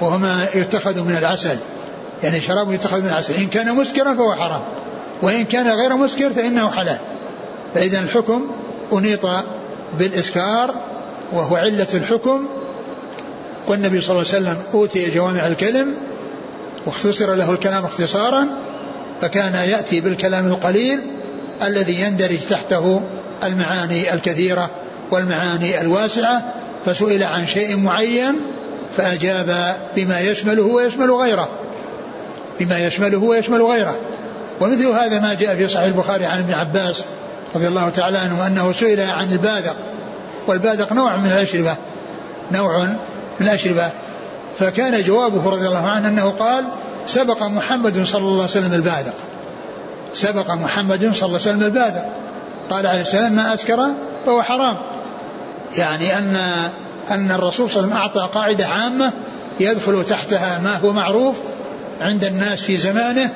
[0.00, 1.56] وهو ما يتخذ من العسل
[2.22, 3.34] يعني شراب يتخذ من العسل.
[3.34, 4.62] إن كان مسكرا فهو حرام
[5.22, 6.98] وإن كان غير مسكر فإنه حلال.
[7.74, 8.50] فإذا الحكم
[8.92, 9.26] أنيط
[9.98, 10.74] بالإسكار
[11.32, 12.48] وهو علة الحكم.
[13.68, 15.96] والنبي صلى الله عليه وسلم أوتي جوامع الكلم
[16.86, 18.48] واختصر له الكلام اختصارا
[19.20, 21.00] فكان يأتي بالكلام القليل
[21.62, 23.02] الذي يندرج تحته
[23.44, 24.70] المعاني الكثيرة
[25.10, 26.42] والمعاني الواسعة
[26.86, 28.34] فسئل عن شيء معين
[28.96, 31.48] فأجاب بما يشمله ويشمل غيره
[32.60, 33.96] بما يشمله ويشمل غيره.
[34.60, 37.04] ومثل هذا ما جاء في صحيح البخاري عن ابن عباس
[37.54, 39.76] رضي الله تعالى عنه أنه سئل عن الباذق
[40.46, 41.76] والباذق نوع من الأشربة
[42.52, 42.84] نوع
[43.40, 43.90] من الأشربة.
[44.58, 46.64] فكان جوابه رضي الله عنه أنه قال
[47.06, 49.14] سبق محمد صلى الله عليه وسلم الباذق
[50.14, 52.04] سبق محمد صلى الله عليه وسلم الباذق.
[52.70, 53.86] قال عليه السلام ما أسكر
[54.26, 54.76] فهو حرام.
[55.76, 56.36] يعني أن
[57.10, 59.12] أن الرسول صلى الله عليه وسلم أعطى قاعدة عامة
[59.60, 61.36] يدخل تحتها ما هو معروف
[62.00, 63.30] عند الناس في زمانه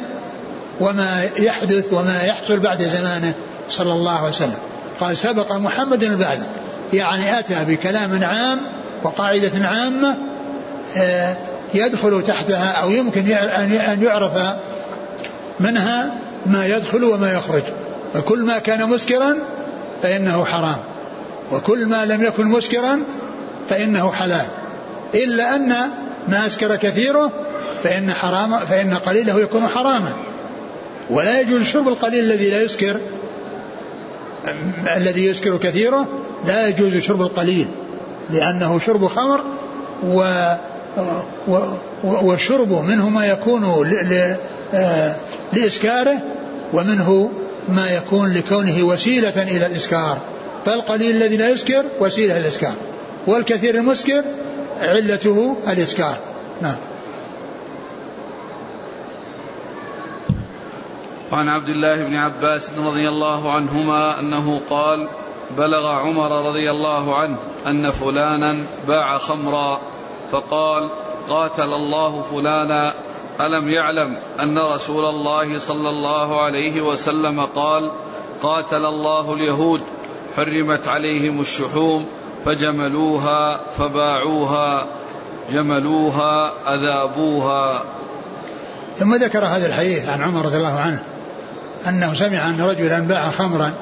[0.81, 3.33] وما يحدث وما يحصل بعد زمانه
[3.69, 4.59] صلى الله عليه وسلم.
[5.01, 6.47] قال سبق محمد البعث.
[6.93, 8.61] يعني أتى بكلام عام
[9.05, 10.17] وقاعدة عامة
[10.97, 11.37] آه،
[11.75, 14.33] يدخل تحتها أو يمكن أن يعرف
[15.61, 16.11] منها
[16.47, 17.63] ما يدخل وما يخرج.
[18.15, 19.39] فكل ما كان مسكرا
[20.03, 20.77] فإنه حرام.
[21.53, 23.03] وكل ما لم يكن مسكرا
[23.69, 24.47] فإنه حلال.
[25.15, 25.69] إلا أن
[26.29, 27.33] ما أسكر كثيره
[27.83, 30.13] فإن حرام فإن قليله يكون حراما.
[31.11, 33.01] ولا يجوز شرب القليل الذي لا يسكر
[34.97, 36.09] الذي يسكر كثيره
[36.47, 37.67] لا يجوز شرب القليل
[38.31, 39.41] لأنه شرب خمر
[40.07, 40.55] و
[42.05, 43.91] والشرب منه ما يكون
[45.53, 46.19] لإسكاره
[46.73, 47.31] ومنه
[47.69, 50.19] ما يكون لكونه وسيلة إلى الإسكار.
[50.65, 52.75] فالقليل الذي لا يسكر وسيلة للإسكار
[53.27, 54.25] والكثير المسكر
[54.81, 56.17] علته الإسكار.
[56.63, 56.77] نعم.
[61.33, 65.09] وعن عبد الله بن عباس رضي الله عنهما أنه قال
[65.57, 68.57] بلغ عمر رضي الله عنه أن فلانا
[68.89, 69.81] باع خمرا
[70.33, 70.91] فقال
[71.29, 72.95] قاتل الله فلانا
[73.41, 77.91] ألم يعلم أن رسول الله صلى الله عليه وسلم قال
[78.43, 79.81] قاتل الله اليهود
[80.37, 82.07] حرمت عليهم الشحوم
[82.45, 84.87] فجملوها فباعوها
[85.53, 87.83] جملوها أذابوها.
[88.99, 91.03] ثم ذكر هذا الحديث عن عمر رضي الله عنه
[91.89, 93.73] أنه سمع أن رجلا باع خمرا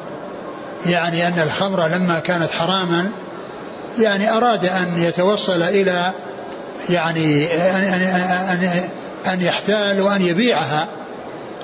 [0.86, 3.10] يعني أن الخمر لما كانت حراما
[3.98, 6.12] يعني أراد أن يتوصل إلى
[6.88, 8.88] يعني أن, أن, أن,
[9.26, 10.88] أن يحتال وأن يبيعها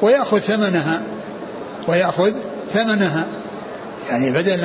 [0.03, 1.03] ويأخذ ثمنها
[1.89, 2.33] ويأخذ
[2.73, 3.27] ثمنها.
[4.11, 4.61] يعني بدل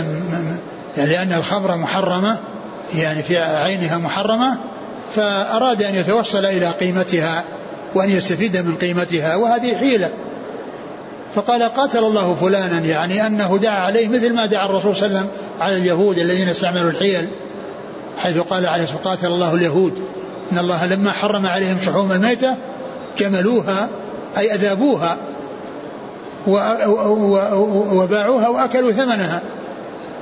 [0.97, 2.39] يعني لأن الخمر محرمة
[2.95, 4.57] يعني في عينها محرمة
[5.15, 7.43] فأراد أن يتوصل إلى قيمتها
[7.95, 10.09] وأن يستفيد من قيمتها وهذه حيلة.
[11.35, 15.29] فقال قاتل الله فلانا يعني أنه دعا عليه مثل ما دعا الرسول صلى الله عليه
[15.29, 17.29] وسلم على اليهود الذين استعملوا الحيل
[18.17, 20.01] حيث قال عليه الصلاة قاتل الله اليهود
[20.51, 22.55] إن الله لما حرم عليهم شحوم الميتة
[23.17, 23.89] جملوها
[24.37, 25.17] أي أذابوها
[27.91, 29.41] وباعوها وأكلوا ثمنها.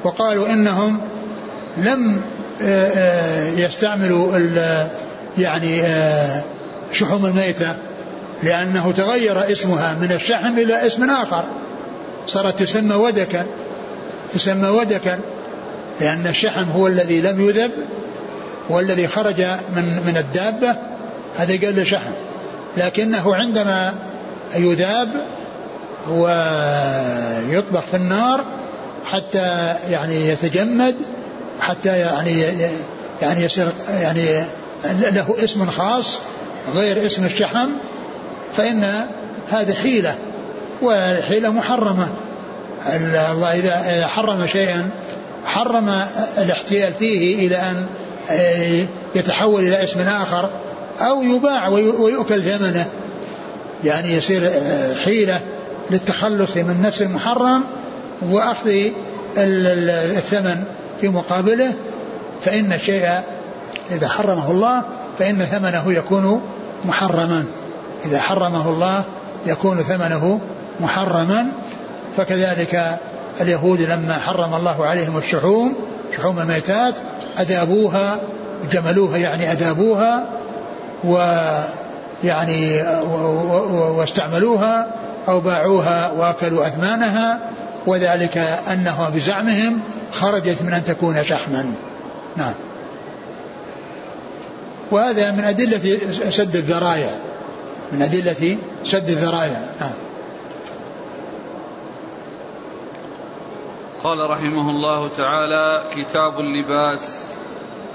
[0.04, 1.02] وقالوا إنهم
[1.78, 2.21] لم
[2.62, 4.38] آه، آه، يستعملوا
[5.38, 6.43] يعني آه،
[6.93, 7.75] شحوم الميتة
[8.43, 11.43] لأنه تغير اسمها من الشحم إلى اسم آخر.
[12.28, 13.45] صارت تسمى ودكا
[14.34, 15.19] تسمى ودكا
[16.02, 17.71] لأن الشحم هو الذي لم يذب
[18.69, 19.41] والذي خرج
[19.75, 20.75] من من الدابة
[21.38, 22.12] هذا قال له شحم.
[22.80, 23.94] لكنه عندما
[24.56, 25.28] يذاب
[26.10, 28.44] ويطبخ في النار
[29.06, 30.96] حتى يعني يتجمد
[31.60, 32.42] حتى يعني
[33.22, 34.44] يعني يصير يعني
[35.12, 36.20] له اسم خاص
[36.76, 37.70] غير اسم الشحم
[38.58, 39.06] فإن
[39.50, 40.15] هذه حيلة
[40.82, 42.10] وحيلة محرمة.
[43.32, 44.89] الله إذا حرم شيئا
[45.46, 46.02] حرم
[46.38, 47.86] الاحتيال فيه إلى أن
[48.30, 50.50] آه، يتحول إلى اسم آخر.
[51.02, 52.86] أو يباع ويؤكل ثمنه.
[53.84, 55.42] يعني يصير آه، حيلة
[55.92, 57.64] للتخلص من نفس المحرم
[58.30, 58.70] وأخذ
[59.38, 60.64] الثمن
[61.02, 61.74] في مقابله.
[62.42, 63.22] فإن الشيء
[63.92, 64.84] إذا حرمه الله
[65.20, 66.42] فإن ثمنه يكون
[66.86, 67.46] محرما.
[68.06, 69.04] إذا حرمه الله
[69.46, 70.40] يكون ثمنه
[70.80, 71.48] محرما.
[72.18, 73.00] فكذلك
[73.42, 75.74] اليهود لما حرم الله عليهم الشحوم
[76.18, 76.96] شحوم الميتات
[77.40, 78.22] أذابوها
[78.72, 80.38] جملوها يعني أذابوها.
[81.04, 82.82] ويعني
[83.98, 84.88] واستعملوها
[85.28, 87.40] أو باعوها وأكلوا أثمانها
[87.88, 88.38] وذلك
[88.74, 89.82] أنها بزعمهم
[90.12, 91.74] خرجت من أن تكون شحما
[92.38, 92.54] نعم.
[94.92, 97.12] وهذا من أدلة سد الذرائع
[97.92, 99.94] من أدلة سد الذرائع نعم.
[104.04, 107.29] قال رحمه الله تعالى كتاب اللباس.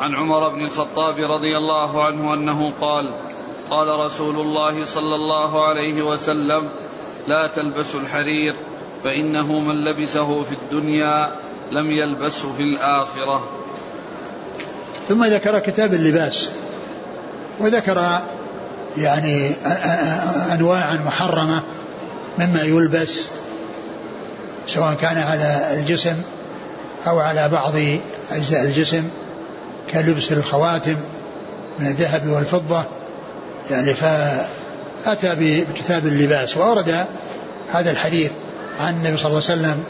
[0.00, 3.14] عن عمر بن الخطاب رضي الله عنه أنه قال
[3.70, 6.68] قال رسول الله صلى الله عليه وسلم
[7.28, 8.54] لا تلبسوا الحرير
[9.04, 11.32] فإنه من لبسه في الدنيا
[11.72, 13.48] لم يلبسه في الآخرة.
[15.08, 16.50] ثم ذكر كتاب اللباس
[17.60, 18.20] وذكر
[18.96, 19.50] يعني
[20.52, 21.62] انواعا محرمة
[22.38, 23.28] مما يلبس
[24.66, 26.16] سواء كان على الجسم
[27.06, 27.74] أو على بعض
[28.30, 29.08] أجزاء الجسم.
[29.94, 30.96] كلبس الخواتم
[31.78, 32.84] من الذهب والفضة
[33.70, 37.06] يعني فأتى بكتاب اللباس وأورد
[37.72, 38.30] هذا الحديث
[38.80, 39.84] عن النبي صلى الله عليه وسلم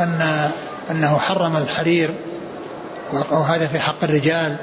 [0.00, 0.50] ان
[0.90, 2.14] أنه حرم الحرير
[3.30, 4.56] وهذا في حق الرجال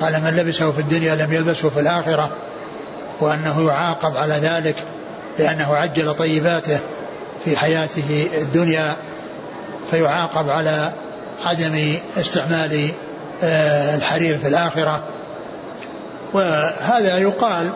[0.00, 2.30] قال من لبسه في الدنيا لم يلبسه في الآخرة
[3.20, 4.76] وأنه يعاقب على ذلك
[5.38, 6.78] لأنه عجل طيباته
[7.44, 8.96] في حياته الدنيا
[9.90, 10.92] فيعاقب على
[11.44, 12.90] عدم استعمال
[13.42, 15.02] الحرير في الآخرة.
[16.32, 17.72] وهذا يقال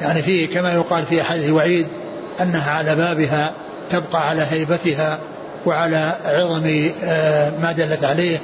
[0.00, 1.86] يعني فيه كما يقال في حديث الوعيد
[2.40, 3.52] أنها على بابها
[3.90, 5.18] تبقى على هيبتها
[5.66, 8.38] وعلى عظم آه، ما دلت عليه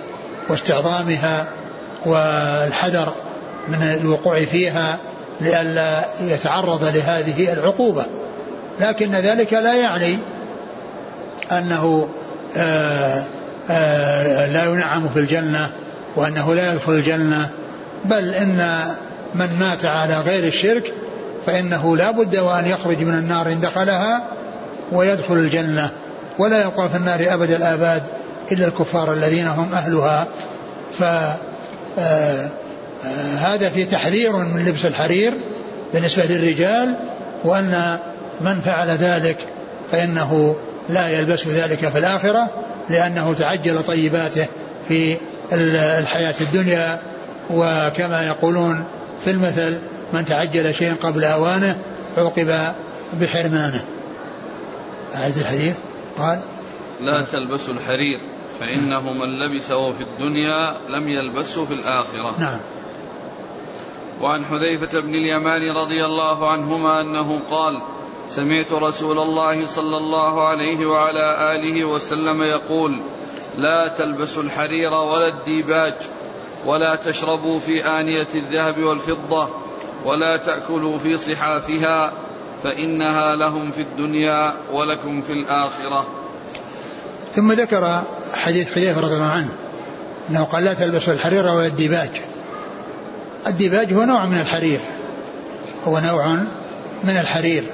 [0.49, 1.47] واستعظامها
[2.07, 3.13] والحذر
[3.69, 4.99] من الوقوع فيها
[5.41, 8.05] لئلا يتعرض لهذه العقوبة.
[8.81, 10.19] لكن ذلك لا يعني
[11.53, 12.09] أنه
[12.57, 13.25] آآ
[14.47, 15.71] لا ينعم في الجنة
[16.17, 17.51] وأنه لا يدخل الجنة
[18.05, 18.81] بل إن
[19.35, 20.93] من مات على غير الشرك
[21.47, 24.23] فإنه لا بد وأن يخرج من النار إن دخلها
[24.93, 25.91] ويدخل الجنة.
[26.39, 28.03] ولا يبقى في النار أبد الآباد
[28.53, 30.27] إلا الكفار الذين هم أهلها.
[30.99, 31.03] ف
[31.99, 32.49] آه،
[33.05, 35.35] آه، هذا في تحذير من لبس الحرير
[35.95, 36.97] بالنسبة للرجال
[37.45, 37.99] وأن
[38.41, 39.37] من فعل ذلك
[39.93, 40.57] فإنه
[40.89, 42.51] لا يلبس ذلك في الآخرة
[42.91, 44.47] لأنه تعجل طيباته
[44.89, 45.17] في
[45.53, 47.01] الحياة الدنيا
[47.51, 48.85] وكما يقولون
[49.25, 49.81] في المثل
[50.13, 51.79] من تعجل شيئا قبل أوانه
[52.17, 52.75] عوقب
[53.21, 53.85] بحرمانه.
[55.15, 55.77] أعد الحديث.
[56.19, 56.41] قال
[57.01, 58.21] لا تلبسوا الحرير
[58.61, 62.35] فإنه من لبسه في الدنيا لم يلبسه في الآخرة.
[62.39, 62.61] نعم.
[64.21, 67.83] وعن حذيفة بن اليمان رضي الله عنهما أنه قال
[68.29, 73.01] سمعت رسول الله صلى الله عليه وعلى آله وسلم يقول
[73.59, 75.95] لا تلبسوا الحرير ولا الديباج
[76.67, 79.49] ولا تشربوا في آنية الذهب والفضة
[80.05, 82.13] ولا تأكلوا في صحافها
[82.65, 86.07] فإنها لهم في الدنيا ولكم في الآخرة.
[87.35, 88.03] ثم ذكر
[88.35, 89.49] حديث حذيفة رضي الله عنه
[90.31, 92.11] أنه قال لا تلبسوا الحرير ولا الديباج.
[93.47, 94.81] الديباج هو نوع من الحرير.
[95.89, 96.27] هو نوع
[97.05, 97.65] من الحرير.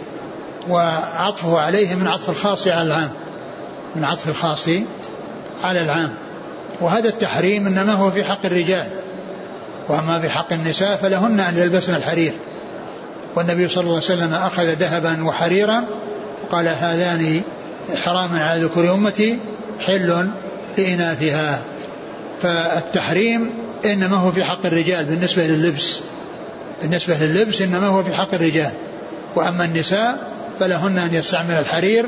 [0.68, 3.10] وعطفه عليه من عطف الخاص على العام.
[3.96, 4.68] من عطف الخاص
[5.64, 6.14] على العام.
[6.80, 8.86] وهذا التحريم إنما هو في حق الرجال.
[9.88, 12.32] وأما في حق النساء فلهن أن يلبسن الحرير.
[13.36, 15.84] والنبي صلى الله عليه وسلم أخذ ذهبا وحريرا
[16.50, 17.40] قال هذان
[18.04, 19.38] حرام على ذكور أمتي
[19.86, 20.28] حل
[20.78, 21.62] لإناثها.
[22.42, 23.50] فالتحريم
[23.84, 26.00] إنما هو في حق الرجال بالنسبة لللبس.
[26.82, 28.70] بالنسبة لللبس إنما هو في حق الرجال.
[29.36, 32.06] وأما النساء فلهن أن يستعمل الحرير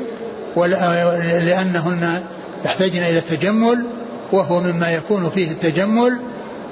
[1.45, 2.23] لأنهن
[2.65, 3.85] يحتاجن إلى التجمل
[4.31, 6.19] وهو مما يكون فيه التجمل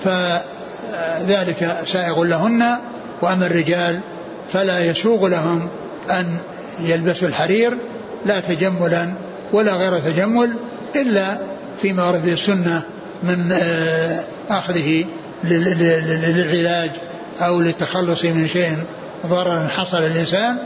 [0.04, 2.64] فذلك سائغ لهن
[3.22, 4.00] وأما الرجال
[4.54, 5.70] فلا يسوغ لهم
[6.10, 6.38] أن
[6.80, 7.78] يلبسوا الحرير
[8.26, 9.14] لا تجملا
[9.54, 10.56] ولا غير تجمل
[10.96, 11.38] إلا
[11.82, 12.82] فيما ورد به السنة
[13.24, 15.06] من آه، أخذه
[15.44, 16.92] للعلاج
[17.40, 18.78] أو للتخلص من شيء
[19.26, 20.58] ضرر حصل للإنسان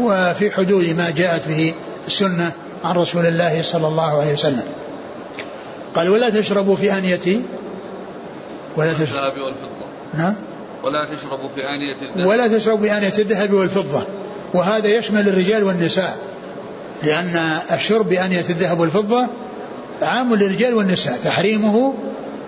[0.00, 1.74] وفي حدود ما جاءت به
[2.06, 2.52] السنة
[2.84, 4.64] عن رسول الله صلى الله عليه وسلم.
[5.94, 7.40] قال ولا تشربوا في آنية
[8.76, 9.86] ولا تشربوا والفضة.
[10.14, 10.34] نعم.
[10.82, 12.26] ولا تشربوا في آنية الذهب.
[12.26, 14.06] ولا تشربوا في آنية الذهب والفضة.
[14.54, 16.18] وهذا يشمل الرجال والنساء
[17.02, 17.36] لأن
[17.72, 19.28] الشرب بآنية الذهب والفضة
[20.02, 21.18] عام للرجال والنساء.
[21.24, 21.94] تحريمه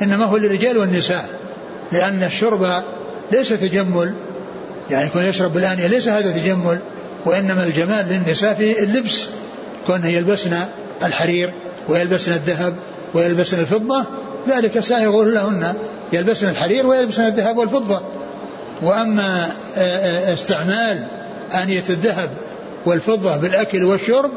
[0.03, 1.29] إنما هو للرجال والنساء
[1.93, 2.83] لأن الشرب
[3.33, 4.15] ليس تجمل.
[4.91, 6.79] يعني يكون يشرب بالآنية ليس هذا تجمل
[7.27, 9.29] وإنما الجمال للنساء في اللبس.
[9.87, 10.59] كون يلبسن
[11.03, 11.53] الحرير
[11.89, 12.77] ويلبسن الذهب
[13.15, 14.05] ويلبسن الفضة
[14.49, 15.75] ذلك سائغ لهن
[16.13, 18.01] يلبسن الحرير ويلبسن الذهب والفضة.
[18.83, 19.51] وأما
[20.35, 21.07] استعمال
[21.63, 22.31] آنية الذهب
[22.87, 24.31] والفضة بالأكل والشرب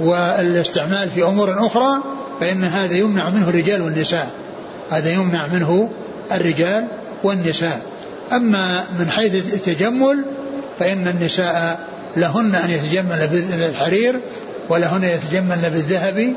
[0.00, 2.02] والاستعمال في أمور أخرى
[2.40, 4.30] فإن هذا يمنع منه الرجال والنساء.
[4.90, 5.90] هذا يمنع منه
[6.32, 6.88] الرجال
[7.24, 7.82] والنساء.
[8.32, 10.24] أما من حيث التجمل
[10.78, 11.80] فإن النساء
[12.16, 14.20] لهن أن يتجمل بالحرير
[14.68, 16.34] ولهن يتجملن بالذهب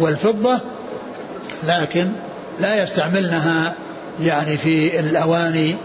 [0.00, 0.60] والفضة
[1.64, 2.12] لكن
[2.60, 3.74] لا يستعملنها
[4.22, 5.76] يعني في الأواني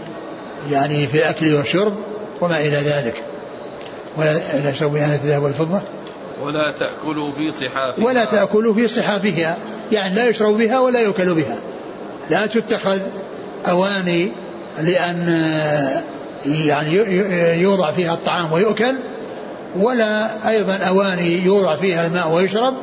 [0.70, 1.94] يعني في الأكل والشرب
[2.40, 3.14] وما إلى ذلك.
[4.16, 4.40] ولا
[4.70, 5.80] يشرب بها الذهب والفضة.
[6.42, 8.04] ولا تأكلوا في صحافها.
[8.04, 9.56] ولا تأكلوا في صحافها
[9.92, 11.58] يعني لا يشرب بها ولا يؤكل بها.
[12.30, 13.00] لا تتخذ
[13.68, 14.28] أواني
[14.82, 15.44] لأن
[16.46, 16.94] يعني
[17.62, 18.94] يوضع فيها الطعام ويؤكل.
[19.76, 22.74] ولا أيضا أواني يوضع فيها الماء ويشرب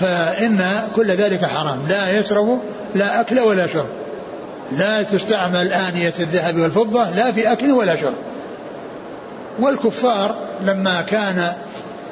[0.00, 1.78] فإن كل ذلك حرام.
[1.88, 2.60] لا يشرب
[2.94, 3.86] لا أكل ولا شرب.
[4.72, 8.14] لا تستعمل آنية الذهب والفضة لا في أكل ولا شرب.
[9.58, 11.52] والكفار لما كان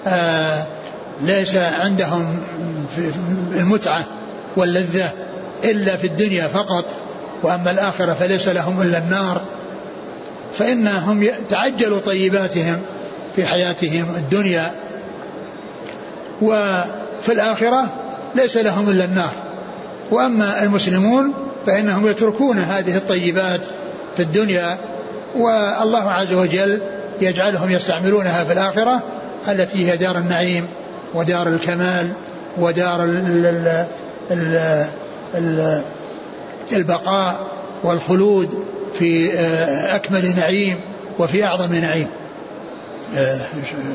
[0.07, 0.67] آه
[1.23, 2.41] ليس عندهم
[3.53, 4.05] المتعة
[4.57, 5.13] واللذة
[5.65, 6.85] إلا في الدنيا فقط
[7.43, 9.41] وأما الآخرة فليس لهم إلا النار
[10.59, 12.81] فإنهم تعجلوا طيباتهم.
[13.37, 14.71] في حياتهم الدنيا
[16.43, 17.93] وفي الآخرة
[18.35, 19.33] ليس لهم إلا النار.
[20.11, 21.33] وأما المسلمون
[21.67, 23.61] فإنهم يتركون هذه الطيبات
[24.17, 24.79] في الدنيا
[25.37, 26.83] والله عز وجل
[27.21, 29.03] يجعلهم يستعملونها في الآخرة
[29.49, 30.67] التي هي دار النعيم
[31.15, 32.13] ودار الكمال
[32.59, 33.87] ودار ال ال
[34.31, 34.87] ال
[35.35, 35.83] ال
[36.73, 37.35] البقاء
[37.85, 38.65] والخلود
[38.99, 40.81] في آه، أكمل نعيم
[41.19, 42.07] وفي أعظم نعيم.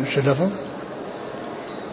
[0.09, 0.49] شو اللفظ؟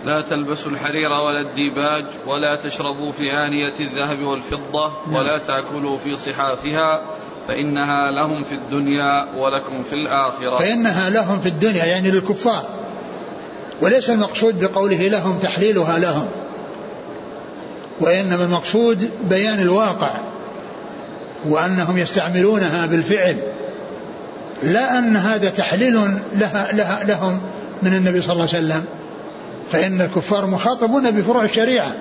[0.07, 5.17] لا تلبسوا الحرير ولا الديباج ولا تشربوا في آنية الذهب والفضة نعم.
[5.17, 7.03] ولا تأكلوا في صحافها
[7.49, 12.87] فإنها لهم في الدنيا ولكم في الآخرة فإنها لهم في الدنيا يعني للكفار
[13.81, 16.29] وليس المقصود بقوله لهم تحليلها لهم
[18.01, 20.21] وإنما المقصود بيان الواقع
[21.49, 23.37] وأنهم يستعملونها بالفعل
[24.63, 25.95] لا أن هذا تحليل
[26.37, 27.41] لها لها لهم
[27.83, 28.85] من النبي صلى الله عليه وسلم.
[29.73, 31.93] فإن الكفار مخاطبون بفروع الشريعة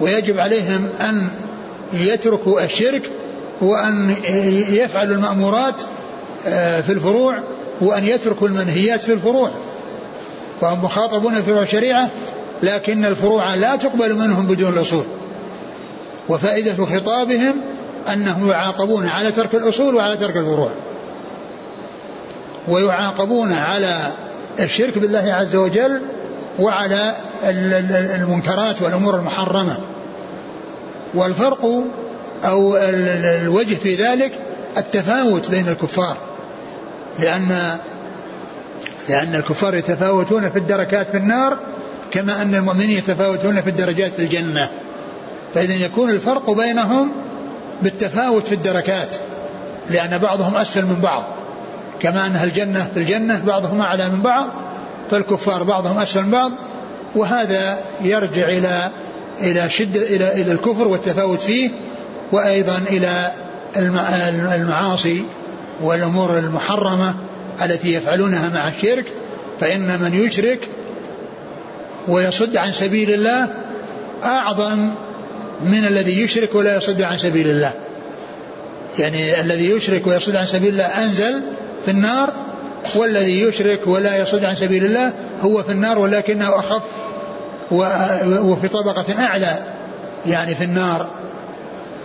[0.00, 1.28] ويجب عليهم أن
[1.92, 3.10] يتركوا الشرك
[3.60, 4.14] وأن
[4.68, 5.82] يفعلوا المأمورات
[6.46, 7.38] آه، في الفروع
[7.80, 9.50] وأن يتركوا المنهيات في الفروع.
[10.60, 12.10] فهم مخاطبون بفروع الشريعة
[12.62, 15.04] لكن الفروع لا تقبل منهم بدون الأصول.
[16.28, 17.60] وفائدة خطابهم
[18.12, 20.72] أنهم يعاقبون على ترك الأصول وعلى ترك الفروع.
[22.68, 24.12] ويعاقبون على
[24.60, 26.02] الشرك بالله عز وجل
[26.58, 27.14] وعلى
[28.14, 29.76] المنكرات والأمور المحرمة.
[31.14, 31.64] والفرق
[32.44, 34.32] أو الوجه في ذلك
[34.76, 36.16] التفاوت بين الكفار.
[37.18, 37.78] لأن
[39.08, 41.56] لأن الكفار يتفاوتون في الدركات في النار
[42.10, 44.70] كما أن المؤمنين يتفاوتون في الدرجات في الجنة.
[45.54, 47.12] فإذا يكون الفرق بينهم
[47.82, 49.16] بالتفاوت في الدركات
[49.90, 51.24] لأن بعضهم أسفل من بعض.
[52.04, 54.46] كما أن الجنة في الجنة بعضهم أعلى من بعض
[55.10, 56.52] فالكفار بعضهم أسفل من بعض
[57.16, 58.90] وهذا يرجع إلى
[59.40, 61.70] إلى شدة إلى إلى الكفر والتفاوت فيه
[62.32, 63.30] وأيضا إلى
[64.54, 65.24] المعاصي
[65.80, 67.14] والأمور المحرمة
[67.64, 69.06] التي يفعلونها مع الشرك
[69.60, 70.68] فإن من يشرك
[72.08, 73.48] ويصد عن سبيل الله
[74.24, 74.94] أعظم
[75.60, 77.72] من الذي يشرك ولا يصد عن سبيل الله.
[78.98, 81.42] يعني الذي يشرك ويصد عن سبيل الله أنزل
[81.84, 82.32] في النار
[82.94, 85.12] والذي يشرك ولا يصد عن سبيل الله
[85.42, 86.82] هو في النار ولكنه أخف
[88.40, 89.56] وفي طبقة أعلى
[90.26, 91.06] يعني في النار.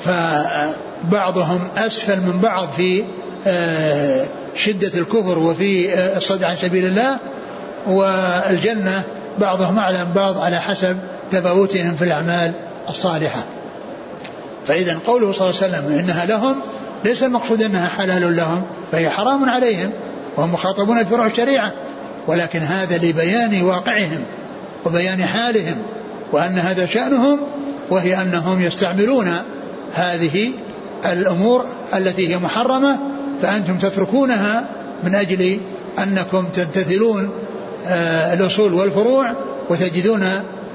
[0.06, 3.06] فبعضهم أسفل من بعض في
[3.48, 7.18] آه، شدة الكفر وفي آه، الصد عن سبيل الله
[7.88, 9.04] والجنة
[9.40, 10.98] بعضهم أعلى من بعض على حسب
[11.32, 12.52] تفاوتهم في الأعمال
[12.90, 13.44] الصالحة.
[14.66, 16.62] فإذا قوله صلى الله عليه وسلم إنها لهم
[17.04, 19.92] ليس المقصود أنها حلال لهم فهي حرام عليهم
[20.38, 21.74] وهم مخاطبون بفروع الشريعة.
[22.28, 24.24] ولكن هذا لبيان واقعهم
[24.86, 25.78] وبيان حالهم
[26.32, 27.40] وأن هذا شأنهم
[27.90, 29.34] وهي أنهم يستعملون
[29.94, 30.52] هذه
[31.06, 32.98] الأمور التي هي محرمة
[33.42, 34.70] فأنتم تتركونها
[35.04, 35.60] من أجل
[36.04, 37.30] أنكم تمتثلون
[37.88, 39.34] آه، الأصول والفروع
[39.70, 40.26] وتجدون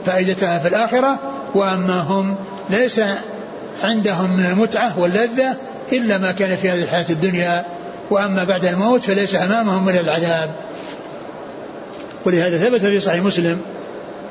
[0.07, 1.19] فائدتها في الآخرة.
[1.55, 2.35] وأما هم
[2.71, 3.01] ليس
[3.83, 5.57] عندهم من المتعة واللذة
[5.93, 7.65] إلا ما كان في هذه الحياة الدنيا
[8.11, 10.51] وأما بعد الموت فليس أمامهم من العذاب.
[12.25, 13.61] ولهذا ثبت في صحيح مسلم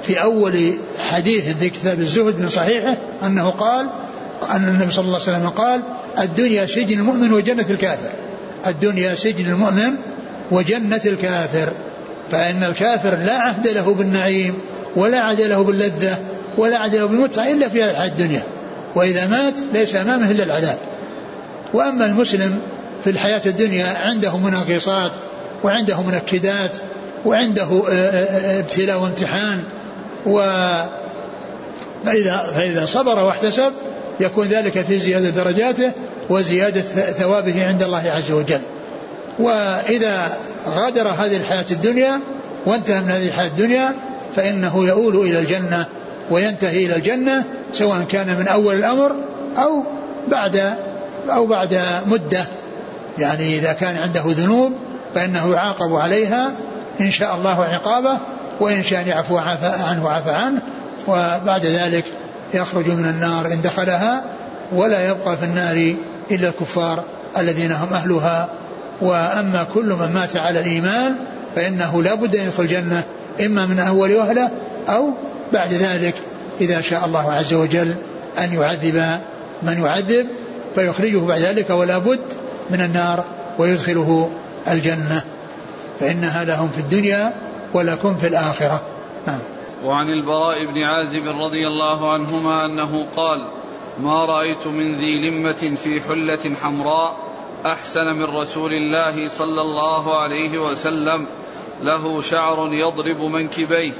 [0.03, 3.89] في أول حديث في كتاب الزهد من صحيحه أنه قال
[4.51, 5.81] أن النبي صلى الله عليه وسلم قال
[6.19, 8.11] الدنيا سجن المؤمن وجنة الكافر.
[8.67, 9.93] الدنيا سجن المؤمن
[10.51, 11.69] وجنة الكافر.
[12.31, 14.53] فإن الكافر لا عهد له بالنعيم
[14.95, 16.17] ولا عهد له باللذة
[16.57, 18.43] ولا عهد له بالمتعة إلا في الحياة الدنيا.
[18.95, 20.77] وإذا مات ليس أمامه إلا العذاب.
[21.73, 22.59] وأما المسلم
[23.03, 25.11] في الحياة الدنيا عنده مناقصات
[25.63, 26.77] وعنده منكدات
[27.25, 27.83] وعنده
[28.59, 29.63] ابتلاء وامتحان
[30.25, 30.41] و
[32.05, 33.71] فإذا, فإذا صبر واحتسب
[34.19, 35.91] يكون ذلك في زيادة درجاته
[36.29, 38.61] وزيادة ثوابه عند الله عز وجل.
[39.39, 42.19] وإذا غادر هذه الحياة الدنيا
[42.65, 43.95] وانتهى من هذه الحياة الدنيا
[44.35, 45.85] فإنه يؤول إلى الجنة
[46.31, 47.43] وينتهي إلى الجنة
[47.73, 49.15] سواء كان من أول الأمر
[49.57, 49.83] أو
[50.27, 50.75] بعد
[51.29, 52.45] أو بعد مدة
[53.19, 54.73] يعني إذا كان عنده ذنوب
[55.15, 56.51] فإنه يعاقب عليها
[57.01, 58.19] إن شاء الله عقابه
[58.59, 60.61] وإن شاء يعفو عنه عفى عنه
[61.07, 62.05] وبعد ذلك
[62.53, 64.23] يخرج من النار إن دخلها
[64.71, 65.95] ولا يبقى في النار
[66.31, 67.03] إلا الكفار
[67.37, 68.49] الذين هم أهلها.
[69.01, 71.15] وأما كل من مات على الإيمان
[71.55, 73.03] فإنه لا بد أن يدخل الجنة
[73.41, 74.51] إما من أول وهلة
[74.89, 75.09] أو
[75.53, 76.15] بعد ذلك
[76.61, 77.95] إذا شاء الله عز وجل
[78.37, 79.19] أن يعذب
[79.63, 80.27] من يعذب.
[80.75, 82.33] فيخرجه بعد ذلك ولا بد
[82.69, 83.25] من النار
[83.59, 84.29] ويدخله
[84.67, 85.23] الجنة.
[85.99, 87.33] فإنها لهم في الدنيا
[87.73, 88.81] ولكم في الآخرة.
[89.27, 89.39] نعم.
[89.83, 93.47] وعن البراء بن عازب رضي الله عنهما أنه قال
[94.01, 97.15] ما رأيت من ذي لمة في حلة حمراء
[97.65, 101.25] أحسن من رسول الله صلى الله عليه وسلم.
[101.83, 103.91] له شعر يضرب منكبيه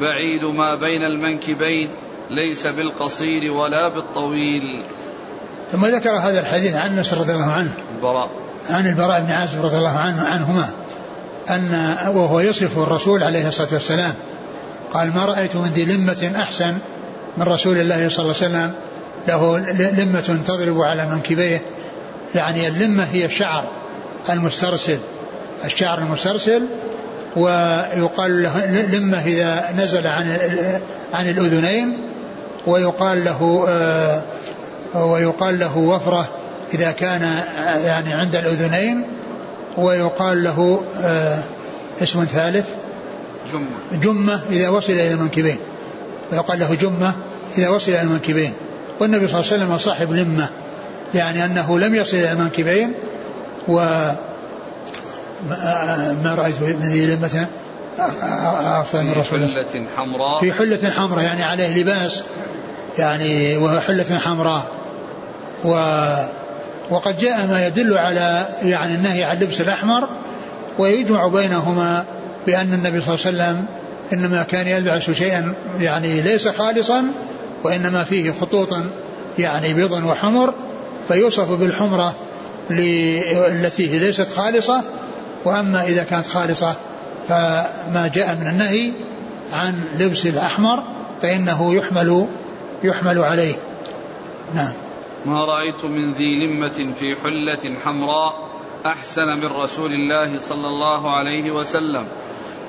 [0.00, 1.90] بعيد ما بين المنكبين
[2.30, 4.80] ليس بالقصير ولا بالطويل.
[5.72, 7.70] ثم ذكر هذا الحديث عن أنس رضي الله عنه.
[7.96, 8.28] البراء.
[8.70, 10.68] عن البراء بن عازب رضي الله عنه عنهما
[11.50, 14.14] أن وهو يصف الرسول عليه الصلاة والسلام
[14.92, 16.78] قال ما رأيت من ذي لمة أحسن
[17.36, 18.72] من رسول الله صلى الله عليه وسلم
[19.28, 19.58] له
[20.04, 21.62] لمة تضرب على منكبيه
[22.34, 23.64] يعني اللمة هي الشعر
[24.30, 24.98] المسترسل
[25.64, 26.62] الشعر المسترسل
[27.36, 30.38] ويقال له لمة إذا نزل عن
[31.14, 31.98] عن الأذنين
[32.66, 34.22] ويقال له آه
[34.94, 36.28] ويقال له وفرة
[36.74, 37.22] إذا كان
[37.84, 39.04] يعني عند الأذنين
[39.76, 41.42] ويقال له آه
[42.02, 42.66] اسم ثالث.
[43.52, 44.00] جمة.
[44.02, 45.58] جمة إذا وصل إلى المنكبين.
[46.32, 47.14] ويقال له جمة
[47.58, 48.52] إذا وصل إلى المنكبين.
[49.00, 50.48] والنبي صلى الله عليه وسلم صاحب لمة
[51.14, 52.92] يعني أنه لم يصل إلى المنكبين
[53.68, 53.74] و
[56.22, 57.46] ما رأيت من ذي لمة؟
[58.94, 60.40] من رسول الله في حلة حمراء.
[60.40, 62.22] في حلة حمراء يعني عليه لباس
[62.98, 64.77] يعني وهو حلة حمراء.
[65.64, 65.70] و
[66.90, 70.08] وقد جاء ما يدل على يعني النهي عن اللبس الأحمر
[70.78, 72.04] ويجمع بينهما
[72.46, 73.64] بأن النبي صلى الله عليه وسلم
[74.12, 77.04] إنما كان يلبس شيئا يعني ليس خالصا
[77.64, 78.76] وإنما فيه خطوط
[79.38, 80.54] يعني بيض وحمر
[81.08, 82.14] فيوصف بالحمرة
[83.50, 84.82] التي ليست خالصة.
[85.44, 86.76] وأما إذا كانت خالصة
[87.28, 88.92] فما جاء من النهي
[89.52, 90.82] عن لبس الأحمر
[91.22, 92.26] فإنه يحمل
[92.84, 93.54] يحمل عليه.
[94.54, 94.72] نعم.
[95.26, 98.48] ما رأيت من ذي لمة في حلة حمراء
[98.86, 102.04] أحسن من رسول الله صلى الله عليه وسلم.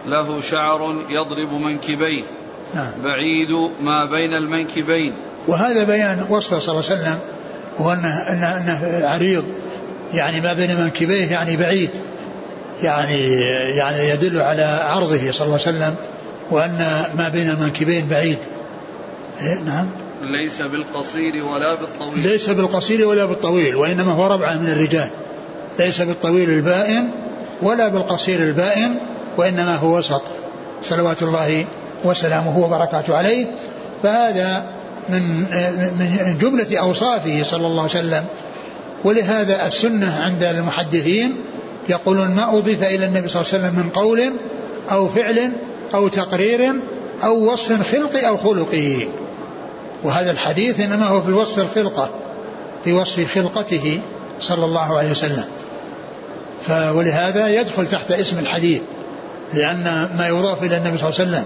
[0.06, 2.24] له شعر يضرب منكبيه.
[2.76, 2.94] نعم.
[3.04, 5.14] بعيد ما بين المنكبين.
[5.48, 7.20] وهذا بيان وصفه صلى الله عليه وسلم
[7.78, 9.44] هو أنه, أنه, أنه عريض.
[10.14, 11.90] يعني ما بين منكبيه يعني بعيد.
[12.84, 13.32] يعني
[13.76, 15.96] يعني يدل على عرضه صلى الله عليه وسلم
[16.52, 18.38] وأن ما بين المنكبين بعيد.
[19.42, 19.90] إيه نعم.
[20.22, 22.28] ليس بالقصير ولا بالطويل.
[22.28, 25.10] ليس بالقصير ولا بالطويل وإنما هو ربعة من الرجال.
[25.80, 27.10] ليس بالطويل البائن
[27.62, 28.96] ولا بالقصير البائن
[29.38, 30.22] وإنما هو وسط.
[30.84, 31.66] صلوات الله
[32.04, 33.46] وسلامه وبركاته عليه.
[34.04, 34.66] فهذا
[35.10, 35.40] من
[36.00, 38.26] من جملة أوصافه صلى الله عليه وسلم.
[39.04, 41.36] ولهذا السنة عند المحدثين
[41.90, 44.34] يقولون ما أضيف إلى النبي صلى الله عليه وسلم من قول
[44.92, 45.52] أو فعل
[45.94, 46.74] أو تقرير
[47.24, 49.08] أو وصف خلقي أو خلقي.
[50.04, 52.10] وهذا الحديث إنما هو في وصف الخلقة
[52.84, 54.02] في وصف خلقته
[54.40, 55.44] صلى الله عليه وسلم.
[56.70, 58.82] ولهذا يدخل تحت اسم الحديث
[59.54, 61.46] لأن ما يضاف إلى النبي صلى الله عليه وسلم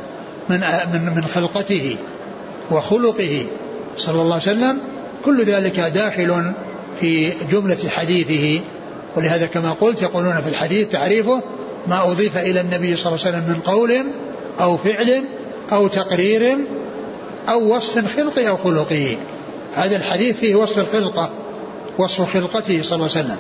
[0.50, 0.60] من
[0.94, 1.96] من من خلقته
[2.72, 3.46] وخلقه
[3.98, 4.78] صلى الله عليه وسلم
[5.26, 6.54] كل ذلك داخل
[7.02, 8.62] في جملة حديثه.
[9.16, 11.42] ولهذا كما قلت يقولون في الحديث تعريفه
[11.88, 13.92] ما أضيف إلى النبي صلى الله عليه وسلم من قول
[14.60, 15.24] أو فعل
[15.72, 16.58] أو تقرير
[17.50, 19.18] أو وصف خلقي أو خلقي
[19.74, 21.30] هذا الحديث فيه وصف الخلقة
[21.98, 23.38] وصف خلقته صلى الله عليه وسلم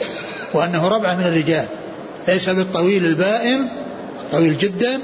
[0.54, 1.66] وأنه ربعة من الرجال.
[2.28, 3.68] ليس بالطويل البائن
[4.32, 5.01] طويل جدا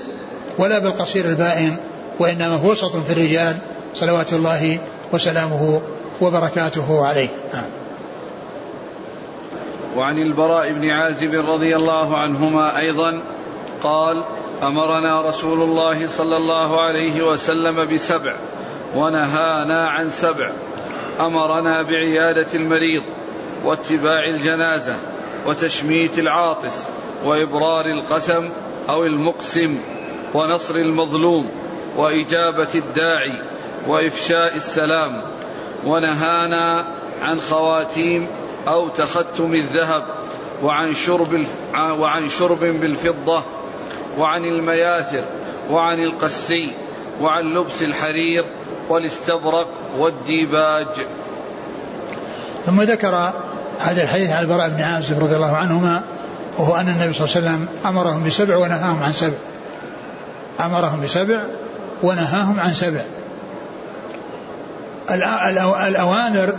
[0.58, 1.78] ولا بالقصير البائن
[2.20, 3.58] وإنما هو وسط في الرجال
[3.96, 4.80] صلوات الله
[5.14, 5.82] وسلامه
[6.22, 7.30] وبركاته عليه.
[7.54, 7.70] نعم.
[9.98, 13.22] وعن البراء بن عازب رضي الله عنهما أيضا
[13.84, 14.26] قال
[14.64, 18.36] أمرنا رسول الله صلى الله عليه وسلم بسبع
[18.96, 20.52] ونهانا عن سبع.
[21.20, 23.04] أمرنا بعيادة المريض
[23.66, 24.96] واتباع الجنازة
[25.46, 26.88] وتشميت العاطس
[27.26, 28.50] وإبرار القسم
[28.90, 29.78] أو المقسم
[30.34, 31.52] ونصر المظلوم
[31.98, 33.42] وإجابة الداعي
[33.88, 35.22] وإفشاء السلام.
[35.86, 36.86] ونهانا
[37.22, 38.28] عن خواتيم
[38.68, 40.04] أو تختم الذهب
[40.64, 43.44] وعن شرب وعن شرب بالفضة
[44.18, 45.24] وعن المياثر
[45.70, 46.74] وعن القسي
[47.22, 48.46] وعن لبس الحرير
[48.90, 49.68] والاستبرق
[49.98, 50.88] والديباج.
[52.66, 53.34] ثم ذكر
[53.80, 56.04] هذا الحديث عن البراء بن عازب رضي الله عنهما
[56.58, 59.38] وهو أن النبي صلى الله عليه وسلم أمرهم بسبع ونهاهم عن سبع.
[60.60, 61.44] أمرهم بسبع
[62.04, 63.06] ونهاهم عن سبع.
[65.88, 66.54] الأوامر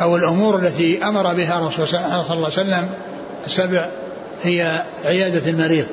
[0.00, 2.88] أو الأمور التي أمر بها الرسول صلى الله عليه وسلم
[3.46, 3.88] السبع
[4.42, 5.86] هي عيادة المريض.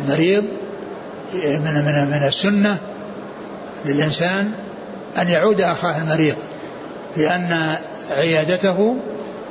[0.00, 0.44] المريض
[1.34, 2.78] من من من السنة
[3.84, 4.52] للإنسان
[5.18, 6.34] أن يعود أخاه المريض
[7.16, 7.74] لأن
[8.10, 8.96] عيادته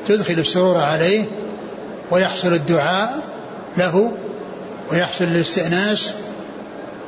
[0.08, 1.24] تدخل السرور عليه
[2.12, 3.24] ويحصل الدعاء
[3.78, 4.12] له
[4.92, 6.14] ويحصل الاستئناس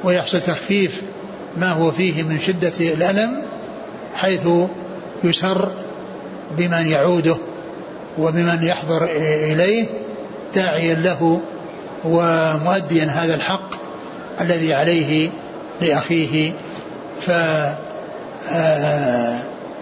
[0.04, 1.02] ويحصل تخفيف
[1.58, 3.42] ما هو فيه من شدة الألم
[4.16, 4.48] حيث
[5.24, 5.72] يسر
[6.58, 7.36] بمن يعوده
[8.18, 9.04] وبمن يحضر
[9.52, 9.86] إليه
[10.56, 11.42] داعيا له
[12.04, 13.83] ومؤديا هذا الحق
[14.42, 15.30] الذي عليه
[15.82, 16.52] لأخيه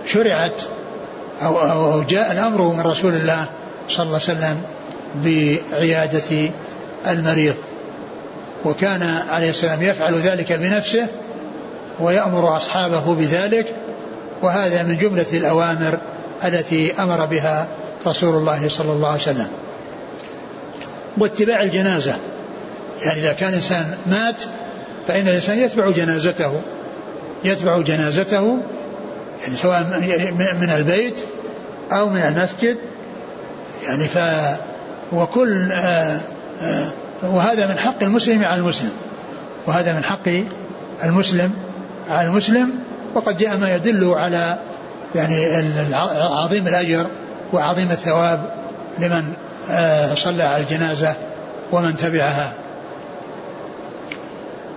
[0.06, 0.62] فشرعت
[1.42, 3.46] أو, أو جاء الأمر من رسول الله
[3.90, 4.62] صلى الله عليه وسلم
[5.16, 6.52] بعيادة
[7.08, 7.56] المريض.
[8.66, 11.08] وكان عليه السلام يفعل ذلك بنفسه
[12.00, 13.76] ويأمر أصحابه بذلك
[14.42, 15.98] وهذا من جملة الأوامر
[16.44, 17.68] التي أمر بها
[18.08, 19.48] رسول الله صلى الله عليه وسلم.
[21.18, 22.16] واتباع الجنازة.
[23.06, 24.44] يعني إذا كان إنسان مات
[25.08, 26.62] فإن الإنسان يتبع جنازته.
[27.44, 28.58] يتبع جنازته
[29.44, 29.84] يعني سواء
[30.62, 31.22] من البيت
[31.92, 32.78] أو من المسجد.
[33.84, 34.18] يعني ف
[35.14, 36.22] وكل آآ
[36.62, 36.92] آآ
[37.24, 38.92] وهذا من حق المسلم على المسلم.
[39.68, 40.30] وهذا من حق
[41.04, 41.54] المسلم
[42.08, 42.70] على المسلم.
[43.16, 44.60] وقد جاء ما يدل على
[45.16, 45.36] يعني
[46.16, 47.06] عظيم الأجر
[47.54, 48.54] وعظيم الثواب
[49.00, 49.34] لمن
[50.16, 51.16] صلى على الجنازة
[51.72, 52.54] ومن تبعها.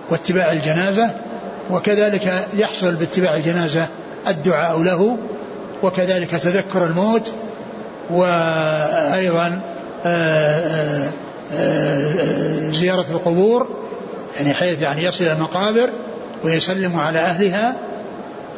[0.09, 1.09] واتباع الجنازة
[1.69, 3.87] وكذلك يحصل باتباع الجنازة
[4.27, 5.17] الدعاء له
[5.83, 7.31] وكذلك تذكر الموت
[8.09, 9.61] وأيضا
[10.05, 11.09] آه، آه،
[11.53, 13.67] آه، زيارة القبور
[14.37, 15.89] يعني حيث يعني يصل المقابر
[16.43, 17.75] ويسلم على أهلها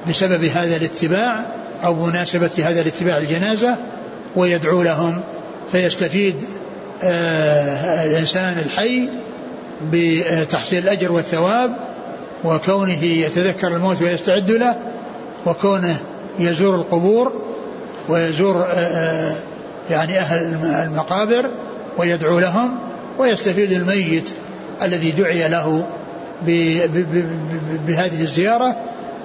[0.09, 1.45] بسبب هذا الاتباع
[1.83, 3.75] أو مناسبة هذا الاتباع الجنازة
[4.35, 5.21] ويدعو لهم
[5.71, 6.35] فيستفيد
[7.03, 9.09] الإنسان الحي
[9.91, 11.77] بتحصيل الأجر والثواب
[12.43, 14.75] وكونه يتذكر الموت ويستعد له
[15.45, 15.99] وكونه
[16.39, 17.33] يزور القبور
[18.09, 19.35] ويزور آه، آه،
[19.89, 21.45] يعني أهل المقابر
[21.97, 22.79] ويدعو لهم
[23.19, 24.33] ويستفيد الميت
[24.83, 25.87] الذي دعي له
[27.87, 28.75] بهذه الزيارة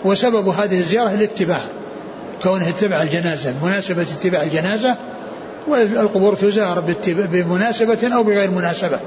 [0.05, 1.61] وسبب هذه الزيارة الاتباع
[2.42, 4.96] كونه اتبع الجنازة مناسبة اتباع الجنازة
[5.68, 9.00] والقبور تزار بمناسبة أو بغير مناسبة.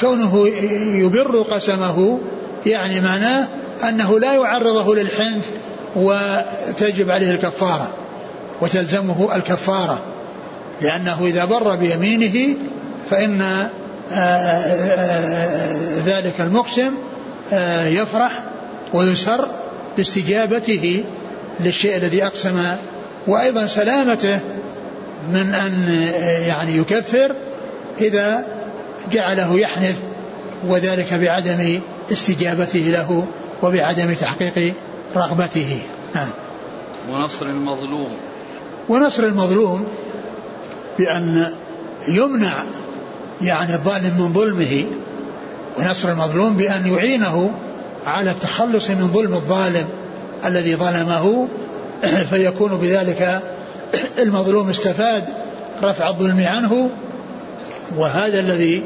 [0.00, 0.48] كونه
[0.94, 2.20] يبر قسمه
[2.66, 3.48] يعني معناه
[3.88, 5.46] أنه لا يعرضه للحنث
[5.96, 7.88] وتجب عليه الكفارة
[8.60, 9.98] وتلزمه الكفارة
[10.80, 12.56] لأنه إذا بر بيمينه
[13.10, 13.70] فإن آه،
[14.12, 15.76] آه،
[16.06, 16.94] ذلك المقسم
[17.52, 18.42] آه، يفرح
[18.94, 19.48] ويسر
[19.98, 21.04] باستجابته
[21.60, 22.76] للشيء الذي أقسم
[23.26, 24.40] وأيضا سلامته
[25.32, 25.88] من أن
[26.46, 27.34] يعني يكفر
[28.00, 28.46] إذا
[29.12, 29.96] جعله يحنث
[30.66, 31.80] وذلك بعدم
[32.12, 33.26] استجابته له
[33.62, 34.74] وبعدم تحقيق
[35.16, 35.78] رغبته.
[36.14, 36.30] نعم
[37.10, 38.08] ونصر المظلوم.
[38.88, 39.86] ونصر المظلوم
[40.98, 41.54] بأن
[42.08, 42.64] يمنع
[43.42, 44.84] يعني الظالم من ظلمه
[45.78, 47.54] ونصر المظلوم بأن يعينه
[48.08, 49.88] على التخلص من ظلم الظالم
[50.44, 51.48] الذي ظلمه
[52.30, 53.42] فيكون بذلك
[54.18, 55.24] المظلوم استفاد
[55.82, 56.90] رفع الظلم عنه
[57.96, 58.82] وهذا الذي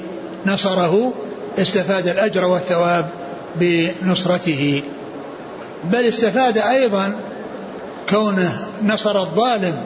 [0.47, 1.13] نصره
[1.59, 3.09] استفاد الأجر والثواب
[3.57, 4.83] بنصرته.
[5.85, 7.13] بل استفاد أيضا
[8.11, 9.85] كونه نصر الظالم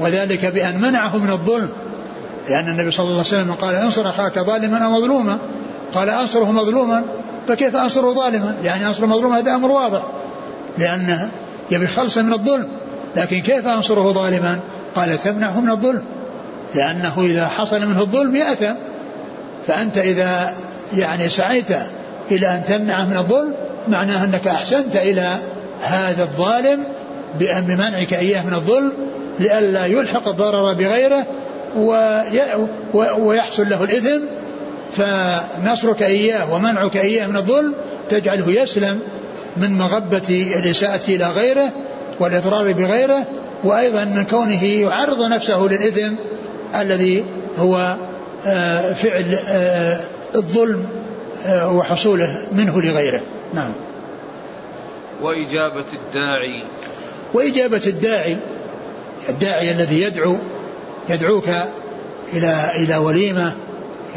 [0.00, 1.68] وذلك بأن منعه من الظلم.
[2.48, 5.38] لأن النبي صلى الله عليه وسلم قال انصر أخاك ظالما أو مظلوما؟
[5.94, 7.04] قال أنصره مظلوما.
[7.48, 10.02] فكيف أنصره ظالما؟ يعني أنصر مظلوما هذا أمر واضح.
[10.78, 11.30] لأنه
[11.70, 12.68] يبي خلصا من الظلم.
[13.16, 14.58] لكن كيف أنصره ظالما؟
[14.94, 16.02] قال تمنعه من الظلم.
[16.74, 18.74] لأنه إذا حصل منه الظلم يأثم.
[19.66, 20.54] فأنت إذا
[20.96, 21.70] يعني سعيت
[22.30, 23.54] إلى أن تمنعه من الظلم
[23.88, 25.36] معناه أنك أحسنت إلى
[25.82, 26.84] هذا الظالم
[27.40, 28.92] بمنعك إياه من الظلم
[29.38, 31.24] لئلا يلحق الضرر بغيره
[33.18, 34.20] ويحصل له الإثم
[34.96, 37.74] فنصرك إياه ومنعك إياه من الظلم
[38.08, 39.00] تجعله يسلم
[39.56, 41.72] من مغبة الإساءة إلى غيره
[42.20, 43.26] والإضرار بغيره
[43.64, 46.14] وأيضا من كونه يعرض نفسه للإثم
[46.74, 47.24] الذي
[47.58, 47.96] هو
[48.46, 50.00] آه، فعل آه،
[50.34, 50.86] الظلم
[51.46, 53.20] آه، وحصوله منه لغيره.
[53.54, 53.72] نعم.
[55.22, 56.64] وإجابة الداعي.
[57.34, 58.36] وإجابة الداعي
[59.28, 60.38] الداعي الذي يدعو
[61.08, 61.48] يدعوك
[62.32, 63.52] إلى إلى وليمة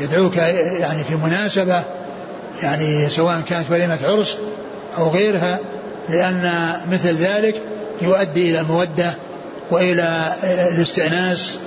[0.02, 1.84] يدعوك يعني في مناسبة
[2.64, 4.38] يعني سواء كانت وليمة عرس
[4.98, 5.60] أو غيرها
[6.10, 7.62] لأن مثل ذلك
[8.02, 9.14] يؤدي إلى المودة
[9.72, 10.34] وإلى
[10.74, 11.58] الاستئناس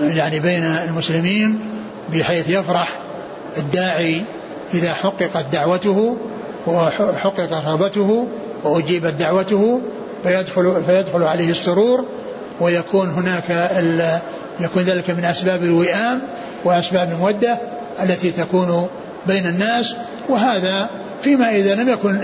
[0.00, 1.58] يعني بين المسلمين
[2.12, 2.88] بحيث يفرح
[3.58, 4.22] الداعي
[4.74, 6.16] إذا حققت دعوته
[6.66, 8.26] وحقق رغبته
[8.64, 9.80] وأجيبت دعوته
[10.22, 12.04] فيدخل فيدخل عليه السرور
[12.60, 13.70] ويكون هناك
[14.60, 16.22] يكون ذلك من أسباب الوئام
[16.66, 17.58] وأسباب المودة
[18.02, 18.88] التي تكون
[19.26, 19.96] بين الناس
[20.28, 20.90] وهذا
[21.22, 22.20] فيما إذا لم يكن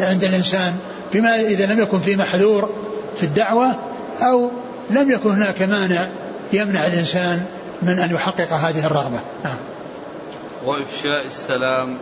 [0.00, 0.76] عند الإنسان
[1.12, 2.70] فيما إذا لم يكن في محذور
[3.16, 3.76] في الدعوة
[4.22, 4.50] أو
[4.90, 6.08] لم يكن هناك مانع
[6.52, 7.42] يمنع الإنسان
[7.82, 9.20] من أن يحقق هذه الرغبة.
[9.44, 9.56] نعم.
[10.64, 11.98] وإفشاء السلام.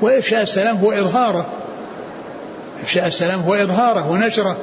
[0.00, 1.46] وإفشاء السلام هو إظهاره.
[2.82, 4.56] إفشاء السلام هو إظهاره ونشره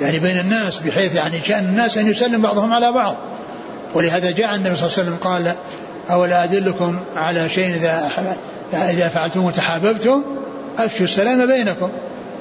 [0.00, 3.16] يعني بين الناس بحيث يعني شأن الناس أن يسلم بعضهم على بعض.
[3.94, 5.54] ولهذا جاء النبي صلى الله عليه وسلم قال
[6.10, 8.10] أولا أدلكم على شيء إذا
[8.72, 10.22] إذا فعلتم تحاببتم
[10.78, 11.90] أفشوا السلام بينكم.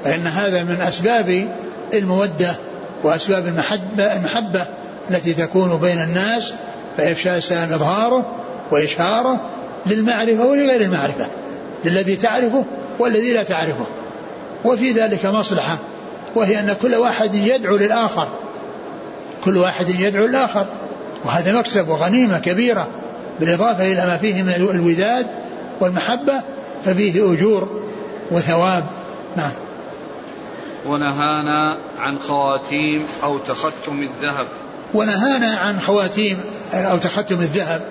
[0.04, 1.48] فإن هذا من أسباب
[1.94, 2.56] المودة
[3.04, 4.66] وأسباب المحبة, المحبة
[5.12, 6.54] التي تكون بين الناس
[6.98, 8.36] فإفشاء السلام إظهاره
[8.72, 9.42] وإشهاره
[9.86, 11.28] للمعرفة ولغير المعرفة
[11.86, 12.66] للذي تعرفه
[13.00, 13.86] والذي لا تعرفه.
[14.66, 15.78] وفي ذلك مصلحة
[16.36, 18.28] وهي أن كل واحد يدعو للآخر.
[19.46, 20.66] كل واحد يدعو للآخر.
[21.26, 22.88] وهذا مكسب وغنيمة كبيرة
[23.40, 25.28] بالإضافة إلى ما فيه من الوداد
[25.80, 26.34] والمحبة
[26.86, 27.84] ففيه أجور
[28.32, 28.86] وثواب.
[29.38, 29.52] نعم.
[30.86, 34.46] ونهانا عن خواتيم أو تختم الذهب.
[34.94, 36.40] ونهانا عن خواتيم
[36.74, 37.82] أو تختم الذهب.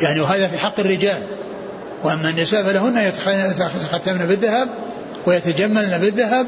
[0.00, 1.22] يعني وهذا في حق الرجال.
[2.04, 4.68] وأما النساء فلهن يتختمن بالذهب
[5.26, 6.46] ويتجملن بالذهب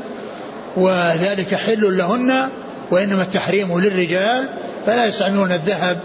[0.76, 2.48] وذلك حل لهن
[2.90, 4.48] وإنما التحريم للرجال
[4.86, 5.98] فلا يستعملون الذهب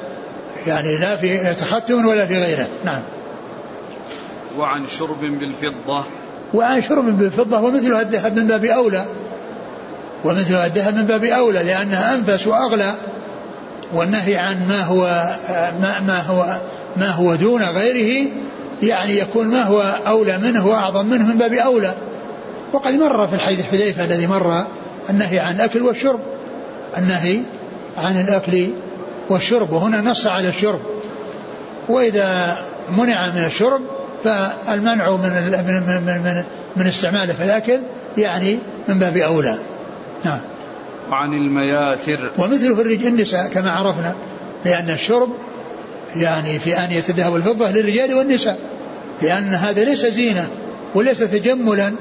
[0.68, 2.68] يعني لا في تختم ولا في غيره.
[2.86, 3.02] نعم.
[4.58, 6.04] وعن شرب بالفضة.
[6.54, 9.06] وعن شرب بالفضة ومثلها الذهب من باب أولى.
[10.24, 12.94] ومثلها الذهب من باب أولى لأنها أنفس وأغلى.
[13.94, 15.24] والنهي عن ما هو
[15.82, 16.56] ما, ما هو
[16.98, 18.28] ما هو دون غيره
[18.84, 21.94] يعني يكون ما هو أولى منه وأعظم منه من باب أولى.
[22.74, 24.66] وقد مر في الحديث حذيفة الذي مر
[25.10, 26.20] النهي عن الأكل والشرب.
[26.98, 27.42] النهي
[27.98, 28.68] عن الأكل
[29.30, 30.82] والشرب وهنا نص على الشرب.
[31.90, 32.58] وإذا
[32.90, 33.82] منع من الشرب
[34.24, 35.30] فالمنع من
[35.68, 36.44] من من, من,
[36.76, 37.80] من استعماله الأكل
[38.18, 39.60] يعني من باب أولى.
[40.26, 40.42] نعم.
[41.12, 42.32] وعن المياثر.
[42.38, 44.16] ومثله في النساء كما عرفنا
[44.66, 45.30] لأن الشرب
[46.16, 48.58] يعني في آنية الذهب والفضة للرجال والنساء
[49.22, 50.48] لأن هذا ليس زينة
[50.96, 51.94] وليس تجملا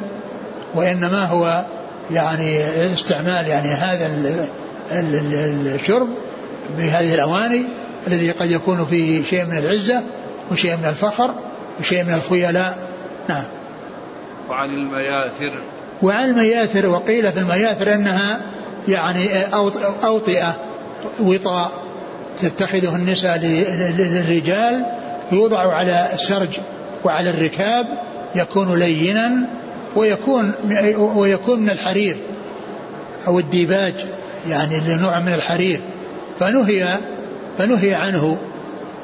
[0.74, 1.64] وإنما هو
[2.10, 2.64] يعني
[2.94, 4.10] استعمال يعني هذا
[5.74, 6.08] الشرب
[6.78, 7.64] بهذه الأواني
[8.06, 10.02] الذي قد يكون فيه شيء من العزة
[10.50, 11.34] وشيء من الفخر
[11.80, 12.78] وشيء من الخيلاء.
[13.28, 13.44] نعم.
[14.50, 15.52] وعن المياثر.
[16.02, 18.40] وعن المياثر وقيل في المياثر أنها
[18.88, 19.28] يعني
[20.04, 20.56] أوطئة
[21.20, 21.70] وطاء
[22.40, 23.38] تتخذه النساء
[23.98, 24.86] للرجال
[25.32, 26.58] يوضع على السرج
[27.04, 27.86] وعلى الركاب
[28.34, 29.48] يكون لينا
[29.96, 30.52] ويكون
[30.96, 32.16] ويكون من الحرير
[33.26, 33.94] أو الديباج
[34.48, 35.80] يعني لنوع من الحرير.
[36.42, 36.98] فنهي
[37.58, 38.38] فنهي عنه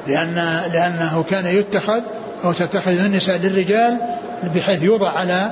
[0.07, 0.35] لأن
[0.73, 2.01] لأنه كان يتخذ
[2.43, 3.97] أو تتخذ النساء للرجال
[4.55, 5.51] بحيث يوضع على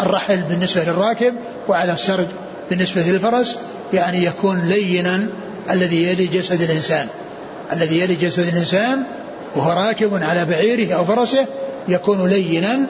[0.00, 1.34] الرحل بالنسبة للراكب
[1.68, 2.26] وعلى السرج
[2.70, 3.58] بالنسبة للفرس
[3.92, 5.28] يعني يكون لينا
[5.70, 7.06] الذي يلي جسد الإنسان
[7.72, 9.02] الذي يلي جسد الإنسان
[9.56, 11.46] وهو راكب على بعيره أو فرسه
[11.88, 12.86] يكون لينا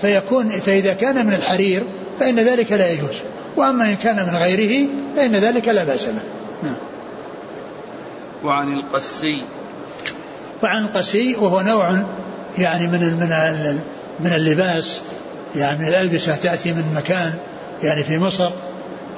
[0.00, 1.82] فيكون فإذا كان من الحرير
[2.20, 3.16] فإن ذلك لا يجوز
[3.56, 6.12] وأما إن كان من غيره فإن ذلك لا بأس به
[6.62, 6.87] نعم.
[8.44, 9.44] وعن القسي.
[10.62, 11.90] وعن القسي وهو نوع
[12.58, 13.80] يعني من من
[14.20, 15.00] من اللباس
[15.56, 17.34] يعني من الألبسة تأتي من مكان
[17.82, 18.50] يعني في مصر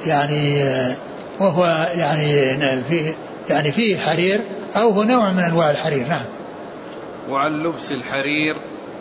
[0.07, 0.65] يعني
[1.41, 2.53] وهو يعني
[2.89, 3.15] في
[3.51, 4.41] يعني فيه حرير
[4.77, 6.25] أو هو نوع من أنواع الحرير نعم.
[7.31, 8.57] وعن لبس الحرير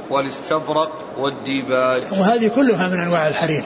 [0.09, 2.01] والاستبرق والديباج.
[2.11, 3.63] وهذه كلها من أنواع الحرير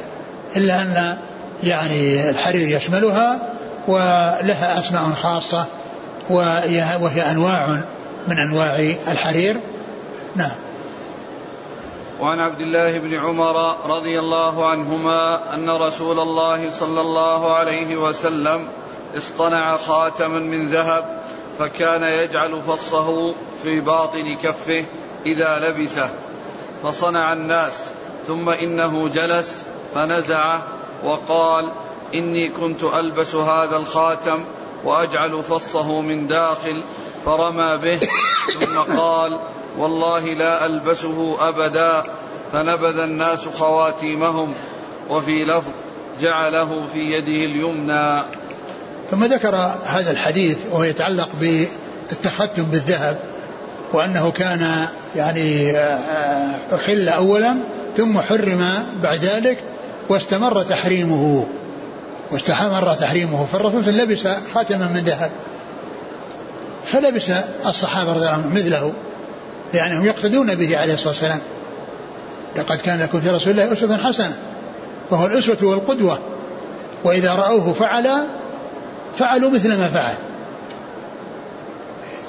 [0.55, 1.17] إلا أن
[1.63, 3.53] يعني الحرير يشملها
[3.87, 5.65] ولها أسماء خاصة
[6.29, 7.67] وهي أنواع
[8.27, 8.75] من أنواع
[9.07, 9.59] الحرير.
[10.35, 10.55] نعم.
[12.19, 18.67] وعن عبد الله بن عمر رضي الله عنهما أن رسول الله صلى الله عليه وسلم
[19.17, 21.23] اصطنع خاتما من ذهب
[21.59, 24.85] فكان يجعل فصه في باطن كفه
[25.25, 26.09] إذا لبسه
[26.83, 27.73] فصنع الناس
[28.27, 29.63] ثم إنه جلس
[29.95, 30.63] فنزعه
[31.03, 31.71] وقال
[32.13, 34.43] إني كنت ألبس هذا الخاتم
[34.85, 36.81] وأجعل فصه من داخل
[37.25, 37.99] فرمى به
[38.59, 39.39] ثم قال
[39.77, 42.03] والله لا ألبسه أبدا.
[42.53, 44.53] فنبذ الناس خواتيمهم
[45.09, 45.71] وفي لفظ
[46.21, 48.21] جعله في يده اليمنى.
[49.11, 49.55] ثم ذكر
[49.85, 53.19] هذا الحديث وهو يتعلق بالتختم بالذهب
[53.93, 57.55] وأنه كان يعني آه، أحل اولا
[57.97, 59.57] ثم حرم بعد ذلك
[60.09, 61.47] واستمر تحريمه.
[62.33, 65.31] واستمر تحريمه فالرسول لبس خاتما من ذهب.
[66.85, 67.31] فلبس
[67.65, 68.93] الصحابة رضي الله عنهم مثله
[69.73, 71.39] لأنهم يقتدون به عليه الصلاة والسلام.
[72.55, 74.37] لقد كان لكم في رسول الله أسوة حسنة
[75.09, 76.19] فهو الأسوة والقدوة.
[77.03, 78.09] وإذا رأوه فعل
[79.17, 80.13] فعلوا مثل ما فعل.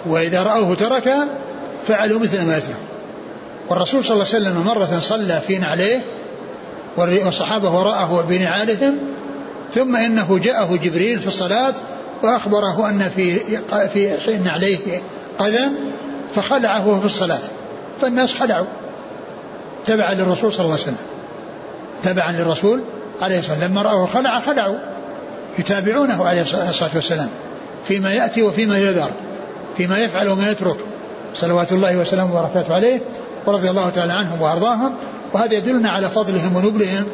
[0.07, 1.15] وإذا رأوه ترك
[1.87, 2.77] فعلوا مثل ما ترك
[3.69, 6.01] والرسول صلى الله عليه وسلم مرة صلى في نعليه
[6.97, 8.99] والصحابة وراءه بنعالهم
[9.73, 11.75] ثم إنه جاءه جبريل في الصلاة
[12.23, 13.39] وأخبره أن في
[13.89, 15.03] في نعليه
[15.39, 15.73] قدم
[16.35, 17.41] فخلعه في الصلاة
[18.01, 18.67] فالناس خلعوا.
[19.87, 20.97] تبعا للرسول صلى الله عليه وسلم.
[22.03, 22.81] تبعا للرسول
[23.21, 23.73] عليه الصلاة والسلام.
[23.73, 24.77] لما رأوه خلع خلعوا.
[25.59, 27.29] يتابعونه عليه الصلاة والسلام.
[27.85, 29.11] فيما يأتي وفيما يذر.
[29.77, 30.77] فيما يفعل وما يترك.
[31.35, 33.01] صلوات الله وسلامه وبركاته عليه
[33.47, 34.95] ورضي الله تعالى عنهم وأرضاهم.
[35.33, 37.07] وهذا يدلنا على فضلهم ونبلهم.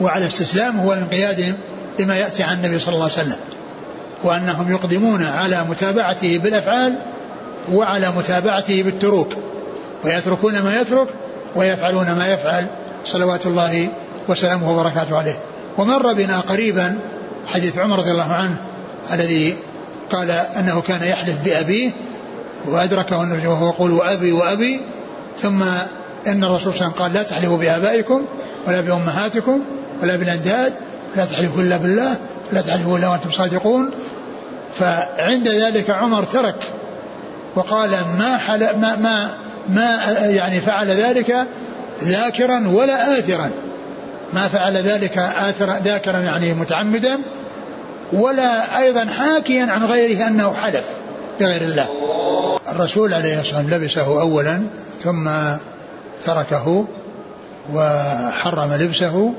[0.00, 1.54] وعلى استسلامهم وانقيادهم
[1.98, 3.36] لما يأتي عن النبي صلى الله عليه وسلم.
[4.24, 6.98] وأنهم يقدمون على متابعته بالأفعال
[7.72, 9.32] وعلى متابعته بالتروك.
[10.04, 11.08] ويتركون ما يترك
[11.56, 12.66] ويفعلون ما يفعل.
[13.04, 13.88] صلوات الله
[14.28, 15.38] وسلامه وبركاته عليه.
[15.78, 16.98] ومر بنا قريبا
[17.46, 18.56] حديث عمر رضي الله عنه
[19.12, 19.56] الذي
[20.12, 21.90] قال أنه كان يحلف بأبيه
[22.66, 24.80] وأدركه النبي وهو يقول وابي وأبي
[25.42, 25.62] ثم
[26.26, 28.24] إن الرسول صلى الله عليه وسلم قال لا تحلفوا بآبائكم
[28.66, 29.60] ولا بأمهاتكم.
[30.02, 30.72] ولا بالأنداد
[31.16, 32.16] لا تحلفوا إلا بالله
[32.52, 33.90] لا تحلفوا إلا وأنتم صادقون.
[34.78, 36.56] فعند ذلك عمر ترك
[37.56, 39.30] وقال ما حل ما ما
[39.68, 41.46] ما يعني فعل ذلك
[42.02, 43.50] ذاكرا ولا آثرا.
[44.32, 47.18] ما فعل ذلك آثرا ذاكرا يعني متعمدا
[48.12, 50.84] ولا أيضا حاكيا عن غيره أنه حلف
[51.40, 51.88] بغير الله.
[52.68, 54.62] الرسول عليه الصلاة والسلام لبسه أولا
[55.04, 55.30] ثم
[56.22, 56.86] تركه
[57.74, 59.32] وحرم لبسه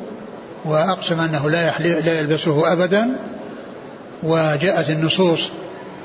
[0.69, 3.15] وأقسم أنه لا, لا يلبسه أبدا
[4.23, 5.49] وجاءت النصوص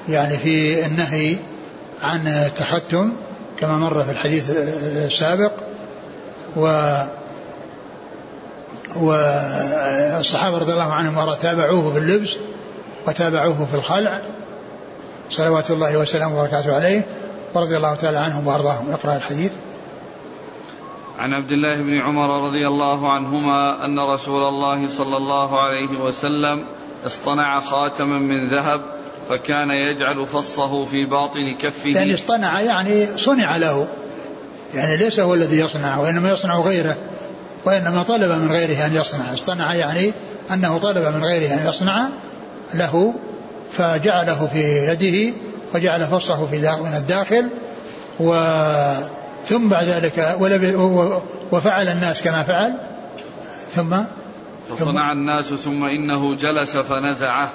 [0.09, 1.37] يعني في النهي
[2.03, 3.13] عن التختم
[3.61, 5.53] كما مر في الحديث السابق
[6.57, 6.67] و
[8.97, 12.37] والصحابة رضي الله عنهم تابعوه باللبس
[13.09, 14.21] وتابعوه في الخلع
[15.31, 17.03] صلوات الله وسلامه وبركاته عليه
[17.55, 18.93] ورضي الله تعالى عنهم وأرضاهم.
[18.93, 19.51] اقرأ الحديث.
[21.19, 26.65] عن عبد الله بن عمر رضي الله عنهما أن رسول الله صلى الله عليه وسلم
[27.07, 28.81] اصطنع خاتما من ذهب
[29.29, 31.89] فكان يجعل فصه في باطن كفه.
[31.89, 33.89] يعني اصطنع يعني صنع له.
[34.75, 36.97] يعني ليس هو الذي يصنع وإنما يصنع غيره
[37.65, 39.33] وإنما طلب من غيره أن يصنع.
[39.35, 40.13] اصطنع يعني
[40.53, 42.09] أنه طلب من غيره أن يصنع
[42.75, 43.15] له
[43.73, 45.35] فجعله في يده
[45.75, 47.51] وجعل فصه في من الداخل
[48.21, 48.35] و
[49.47, 50.37] ثم بعد ذلك
[51.53, 52.79] وفعل الناس كما فعل؟
[53.77, 54.03] ثم؟
[54.71, 57.51] فصنع الناس ثم إنه جلس فنزعه.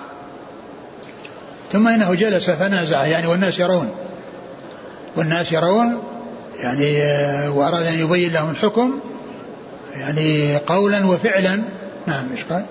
[1.72, 3.90] ثم إنه جلس فنزعه يعني والناس يرون.
[5.16, 6.04] والناس يرون
[6.60, 9.00] يعني آه، وأراد أن يبين لهم الحكم
[9.96, 11.62] يعني قولا وفعلا.
[12.08, 12.66] نعم إيش قال؟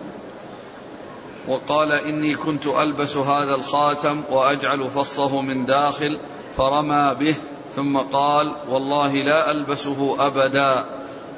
[1.49, 6.19] وقال إني كنت ألبس هذا الخاتم وأجعل فصه من داخل
[6.57, 7.35] فرمى به.
[7.77, 10.85] ثم قال والله لا ألبسه أبدا.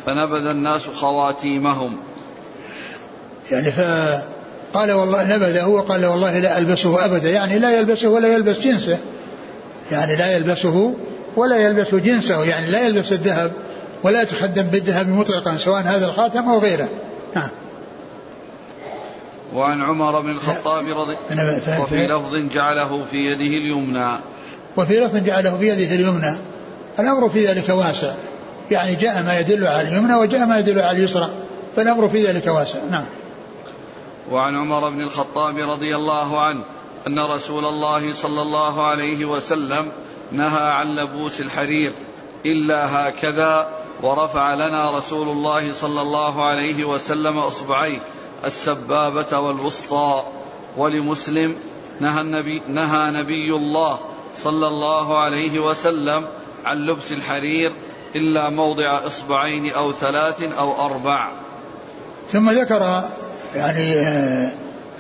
[0.07, 1.99] فنبذ الناس خواتيمهم.
[3.51, 7.31] يعني فقال والله نبذه وقال والله لا ألبسه أبدا.
[7.31, 8.99] يعني لا يلبسه ولا يلبس جنسه.
[9.91, 10.95] يعني لا يلبسه
[11.37, 12.45] ولا يلبس جنسه.
[12.45, 13.53] يعني لا يلبس الذهب
[14.03, 16.89] ولا يتخدم بالذهب مطلقا سواء هذا الخاتم أو غيره.
[17.35, 17.49] نعم.
[19.55, 21.17] وعن عمر بن الخطاب رضي
[21.81, 24.11] وفي لفظ جعله في يده اليمنى.
[24.77, 26.37] وفي لفظ جعله في يده اليمنى.
[26.99, 28.15] الأمر في ذلك واسع.
[28.71, 31.29] يعني جاء ما يدل على اليمنى وجاء ما يدل على اليسرى.
[31.77, 32.79] فالأمر في ذلك واسع.
[32.91, 33.05] نعم.
[34.31, 36.61] وعن عمر بن الخطاب رضي الله عنه
[37.07, 39.89] أن رسول الله صلى الله عليه وسلم
[40.33, 41.93] نهى عن لبوس الحرير.
[42.47, 43.69] إلا هكذا
[44.03, 47.99] ورفع لنا رسول الله صلى الله عليه وسلم أصبعيه
[48.45, 50.23] السبابة والوسطى.
[50.77, 51.57] ولمسلم
[52.01, 53.99] نهى النبي نهى نبي الله
[54.39, 56.25] صلى الله عليه وسلم
[56.65, 57.73] عن لبس الحرير
[58.17, 61.31] إلا موضع إصبعين أو ثلاث أو أربع.
[62.33, 63.05] ثم ذكر
[63.55, 64.53] يعني آه،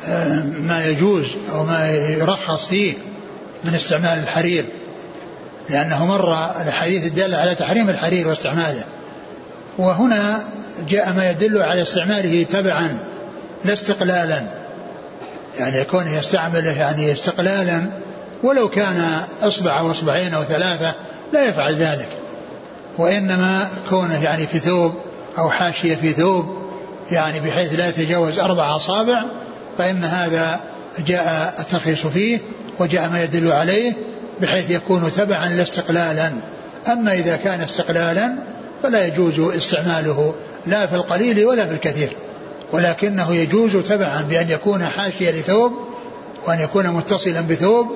[0.06, 2.94] آه، ما يجوز أو ما يرخص فيه
[3.64, 4.64] من استعمال الحرير
[5.70, 6.34] لأنه مر
[6.66, 8.84] الحديث الدالة على تحريم الحرير واستعماله
[9.78, 10.42] وهنا
[10.88, 12.98] جاء ما يدل على استعماله تبعا
[13.64, 14.42] لا استقلالا
[15.58, 17.86] يعني يكون يستعمله يعني استقلالا
[18.42, 20.94] ولو كان إصبع أو إصبعين أو ثلاثة
[21.32, 22.08] لا يفعل ذلك.
[22.98, 24.94] وإنما كونه يعني في ثوب
[25.38, 26.44] أو حاشية في ثوب
[27.10, 29.24] يعني بحيث لا يتجاوز أربع أصابع
[29.78, 30.60] فإن هذا
[31.06, 32.38] جاء الترخيص فيه
[32.78, 33.92] وجاء ما يدل عليه
[34.40, 36.32] بحيث يكون تبعا لا استقلالا.
[36.92, 38.34] أما إذا كان استقلالا
[38.82, 40.34] فلا يجوز استعماله
[40.66, 42.12] لا في القليل ولا في الكثير.
[42.72, 45.72] ولكنه يجوز تبعا بأن يكون حاشية لثوب
[46.46, 47.86] وأن يكون متصلا بثوب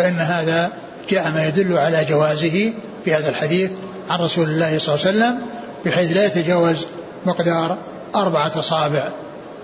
[0.00, 0.72] فإن هذا
[1.08, 2.72] جاء ما يدل على جوازه
[3.04, 3.72] في هذا الحديث
[4.10, 5.46] عن رسول الله صلى الله عليه وسلم
[5.84, 6.86] بحيث لا يتجاوز
[7.26, 7.78] مقدار
[8.16, 9.12] أربعة أصابع.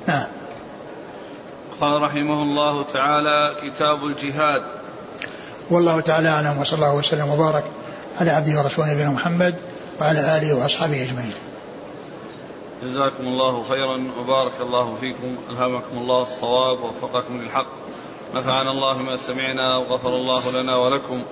[0.06, 0.26] نعم.
[1.80, 4.62] قال رحمه الله تعالى كتاب الجهاد.
[5.70, 7.64] والله تعالى أعلم وصلى الله وسلم وبارك
[8.16, 9.54] على عبده ورسوله نبينا محمد
[10.00, 11.34] وعلى آله وأصحابه أجمعين.
[12.82, 15.36] جزاكم الله خيرا وبارك الله فيكم.
[15.50, 17.66] ألهمكم الله الصواب ووفقكم للحق.
[18.34, 21.22] نفعنا الله ما سمعنا وغفر الله لنا ولكم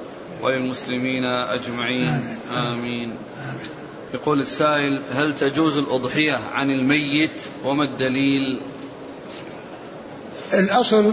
[0.43, 2.39] وللمسلمين أجمعين.
[2.57, 3.17] آمين.
[4.15, 8.59] يقول السائل هل تجوز الأضحية عن الميت؟ وما الدليل؟
[10.55, 11.13] الأصل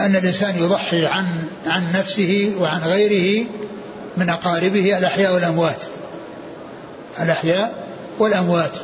[0.00, 3.46] أن الإنسان يضحي عن عن نفسه وعن غيره
[4.16, 5.84] من أقاربه الأحياء والأموات.
[7.20, 7.86] الأحياء
[8.18, 8.76] والأموات.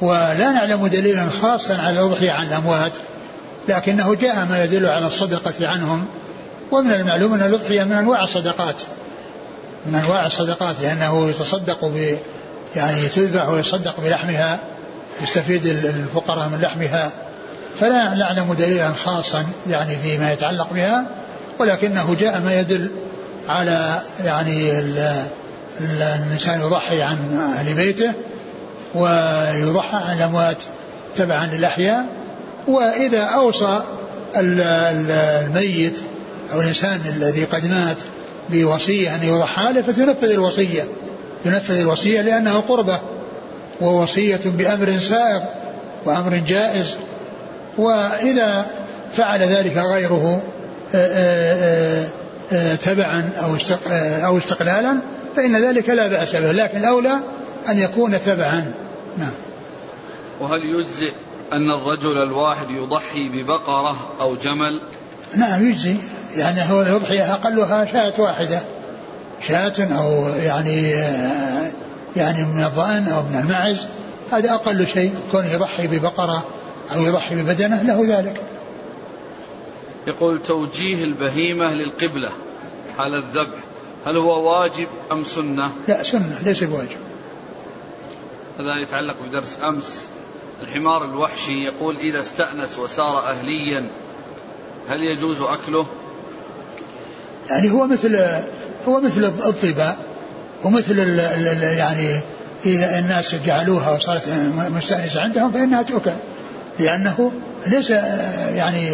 [0.00, 2.96] ولا نعلم دليلا خاصا على الأضحية عن الأموات.
[3.68, 6.06] لكنه جاء ما يدل على الصدقة عنهم
[6.72, 8.82] ومن المعلوم أن الأضحية من أنواع الصدقات.
[9.86, 12.16] من أنواع الصدقات لأنه يتصدق ب
[12.76, 14.58] يعني تذبح ويصدق بلحمها
[15.22, 17.10] يستفيد الفقراء من لحمها.
[17.80, 21.06] فلا نعلم دليلا خاصا يعني فيما يتعلق بها
[21.58, 22.90] ولكنه جاء ما يدل
[23.48, 24.78] على يعني
[25.80, 28.12] الإنسان يضحي عن أهل بيته
[28.94, 30.62] ويضحى عن الأموات
[31.16, 32.19] تبعا للأحياء.
[32.68, 33.82] وإذا أوصى
[34.36, 35.98] الميت
[36.52, 37.96] أو الإنسان الذي قد مات
[38.50, 40.82] بوصية أن يضحى له فتنفذ الوصية.
[41.44, 43.00] تنفذ الوصية لأنها قربة
[43.80, 45.42] ووصية بأمر سائغ
[46.04, 46.96] وأمر جائز.
[47.78, 48.66] وإذا
[49.12, 50.42] فعل ذلك غيره
[50.94, 52.06] آه، آه،
[52.52, 53.56] آه، تبعا أو
[54.26, 54.96] أو استقلالا
[55.36, 56.52] فإن ذلك لا بأس به.
[56.52, 57.20] لكن الأولى
[57.68, 58.72] أن يكون تبعا.
[59.18, 59.32] نعم.
[60.40, 61.12] وهل يجزئ
[61.52, 64.82] أن الرجل الواحد يضحي ببقرة أو جمل؟
[65.36, 65.96] نعم يجزي.
[66.36, 68.60] يعني هو يضحي أقلها شاة واحدة.
[69.48, 70.90] شاة أو يعني
[72.16, 73.86] يعني من الضأن أو من المعز
[74.32, 75.14] هذا أقل شيء.
[75.32, 76.44] كونه يضحي ببقرة
[76.94, 78.40] أو يضحي ببدنة له ذلك.
[80.06, 82.30] يقول توجيه البهيمة للقبلة
[82.98, 83.58] حال الذبح.
[84.06, 86.98] هل هو واجب أم سنة؟ لا سنة ليس بواجب.
[88.58, 90.04] هذا يتعلق بدرس أمس.
[90.62, 93.86] الحمار الوحشي يقول إذا استأنس وصار أهليا
[94.88, 95.86] هل يجوز أكله؟
[97.50, 98.16] يعني هو مثل
[98.88, 99.98] هو مثل الطباء
[100.64, 102.20] ومثل ال ال يعني
[102.66, 104.22] إذا الناس جعلوها وصارت
[104.56, 106.10] مستأنسة عندهم فإنها تؤكل
[106.78, 107.32] لأنه
[107.66, 107.90] ليس
[108.54, 108.90] يعني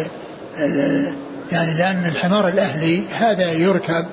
[1.51, 4.05] يعني لأن الحمار الأهلي هذا يركب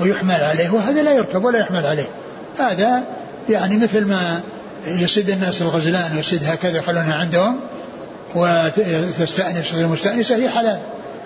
[0.00, 2.08] ويحمل عليه وهذا لا يركب ولا يحمل عليه
[2.58, 3.04] هذا
[3.48, 4.40] يعني مثل ما
[4.88, 7.60] يسد الناس الغزلان ويسد هكذا يخلونها عندهم
[8.34, 10.80] وتستأنس المستأنسة هي حلال.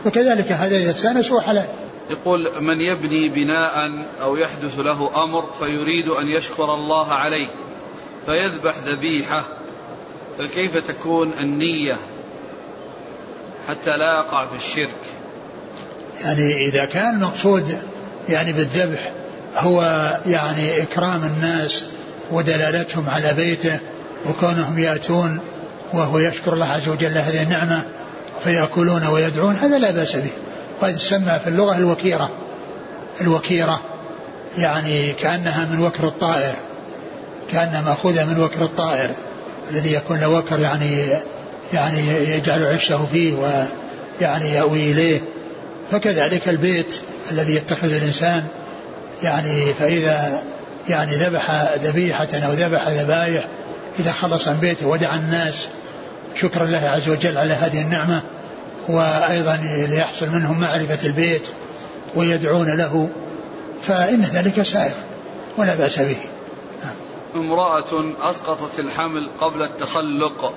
[0.06, 1.66] وكذلك هذا إذا استأنس هو حلال.
[2.10, 7.46] يقول من يبني بناء أو يحدث له أمر فيريد أن يشكر الله عليه
[8.26, 9.42] فيذبح ذبيحة
[10.38, 11.96] فكيف تكون النية
[13.68, 14.90] حتى لا يقع في الشرك؟
[16.24, 17.78] يعني إذا كان المقصود
[18.28, 19.12] يعني بالذبح
[19.54, 19.82] هو
[20.26, 21.86] يعني إكرام الناس
[22.32, 23.78] ودلالتهم على بيته
[24.26, 25.40] وكونهم يأتون
[25.92, 27.84] وهو يشكر الله عز وجل هذه النعمة
[28.44, 30.30] فيأكلون ويدعون هذا لا بأس به.
[30.80, 32.30] وهذا تسمى في اللغة الوكيرة.
[33.20, 33.80] الوكيرة
[34.58, 36.54] يعني كأنها من وكر الطائر
[37.50, 39.10] كأنها مأخوذة من وكر الطائر
[39.70, 41.06] الذي يكون له وكر يعني
[41.72, 45.20] يعني يجعل عشه فيه ويعني يأوي إليه.
[45.90, 48.44] فكذلك البيت الذي يتخذ الإنسان
[49.22, 50.42] يعني فإذا
[50.88, 53.48] يعني ذبح ذبيحة أو ذبح ذبائح
[53.98, 55.68] إذا خلص من بيته ودعا الناس
[56.34, 58.22] شكرا الله عز وجل على هذه النعمة
[58.88, 59.56] وأيضا
[59.88, 61.48] ليحصل منهم معرفة البيت
[62.14, 63.10] ويدعون له
[63.82, 64.94] فإن ذلك سائر
[65.56, 66.16] ولا بأس به.
[67.34, 70.54] امرأة أسقطت الحمل قبل التخلق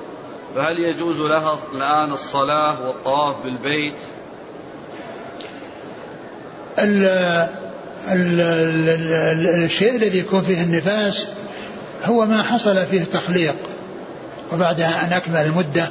[0.55, 3.93] فهل يجوز لها الآن الصلاة والطواف بالبيت؟
[6.79, 7.74] ال ال ال
[8.07, 11.27] الشيء الذي يكون فيه النفاس
[12.03, 13.55] هو ما حصل فيه تخليق
[14.53, 15.87] وبعد أن أكمل المدة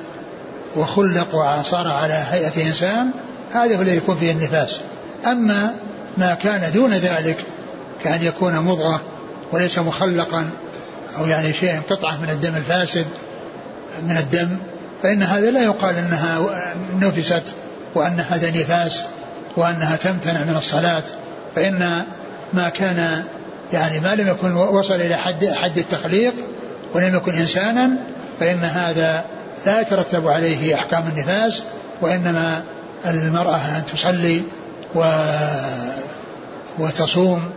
[0.77, 3.11] وخلق وصار على هيئة إنسان
[3.53, 4.81] هذا هو الذي يكون فيه النفاس.
[5.27, 5.75] أما
[6.17, 7.37] ما كان دون ذلك
[8.05, 9.03] كأن يكون مضغة
[9.53, 10.51] وليس مخلقا
[11.19, 13.07] أو يعني شيء قطعة من الدم الفاسد
[14.03, 14.59] من الدم
[15.03, 16.41] فإن هذا لا يقال أنها
[17.01, 17.43] نفست
[17.95, 19.05] وأن هذا نفاس
[19.57, 21.05] وأنها تمتنع من الصلاة.
[21.55, 22.05] فإن
[22.53, 23.25] ما كان
[23.73, 26.35] يعني ما لم يكن وصل إلى حد حد التخليق
[26.95, 27.91] ولم يكن إنسانا
[28.41, 29.25] فإن هذا
[29.67, 31.63] لا يترتب عليه أحكام النفاس
[32.01, 32.63] وإنما
[33.07, 34.43] المرأة أن تصلي
[34.95, 35.05] و
[36.79, 37.51] وتصوم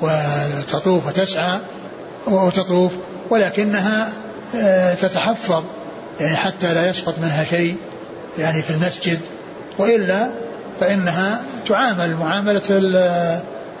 [0.00, 1.58] وتطوف وتسعى
[2.26, 2.92] وتطوف
[3.30, 4.12] ولكنها
[4.56, 5.64] آه، تتحفظ
[6.20, 7.76] يعني حتى لا يسقط منها شيء
[8.38, 9.20] يعني في المسجد
[9.78, 10.30] وإلا
[10.80, 12.62] فإنها تعامل معاملة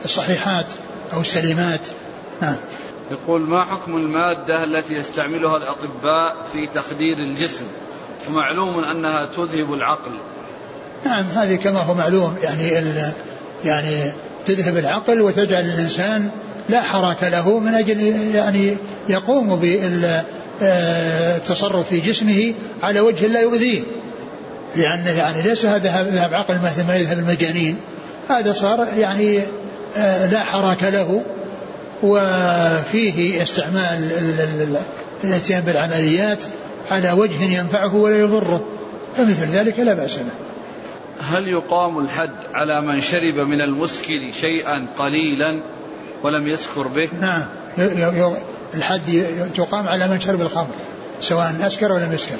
[0.04, 0.66] الصحيحات
[1.12, 1.88] أو السليمات.
[2.42, 2.56] نعم.
[3.10, 7.64] يقول ما حكم المادة التي يستعملها الأطباء في تخدير الجسم؟
[8.28, 10.12] ومعلوم أنها تذهب العقل.
[11.04, 13.12] نعم هذه كما هو معلوم يعني ال
[13.64, 14.12] يعني
[14.44, 16.30] تذهب العقل وتجعل الإنسان
[16.68, 18.00] لا حركة له من أجل
[18.34, 18.76] يعني
[19.08, 19.60] يقوم
[20.60, 23.82] بالتصرف في جسمه على وجه لا يؤذيه.
[24.76, 27.76] لأنه يعني ليس هذا ذهب عقل مثل ما يذهب المجانين.
[28.28, 29.40] هذا صار يعني
[29.96, 31.24] آه، لا حراك له
[32.02, 34.12] وفيه استعمال
[35.24, 36.42] الاتيان بالعمليات
[36.90, 38.64] على وجه ينفعه ولا يضره.
[39.16, 40.24] فمثل ذلك لا بأس به.
[41.30, 45.62] هل يقام الحد على من شرب من المسكر شيئا قليلا
[46.22, 47.46] ولم يسكر به؟ نعم.
[48.74, 49.08] الحد
[49.58, 50.74] يقام على من شرب الخمر
[51.20, 52.36] سواء أسكر ولم يسكر.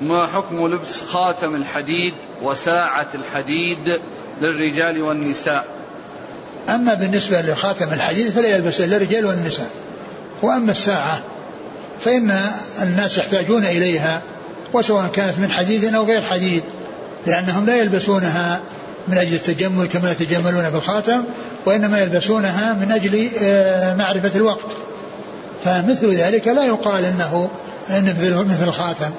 [0.00, 4.00] ما حكم لبس خاتم الحديد وساعة الحديد
[4.40, 5.64] للرجال والنساء؟
[6.68, 9.70] أما بالنسبة لخاتم الحديد فلا يلبس إلا الرجال والنساء.
[10.42, 11.24] وأما الساعة
[12.00, 12.50] فإن
[12.82, 14.22] الناس يحتاجون إليها
[14.72, 16.62] وسواء كانت من حديد أو غير حديد
[17.26, 18.60] لأنهم لا يلبسونها
[19.08, 21.24] من أجل التجمل كما يتجملون بالخاتم
[21.66, 24.76] وإنما يلبسونها من أجل آه، معرفة الوقت.
[25.64, 29.10] فمثل ذلك لا يقال إن مثل مثل الخاتم.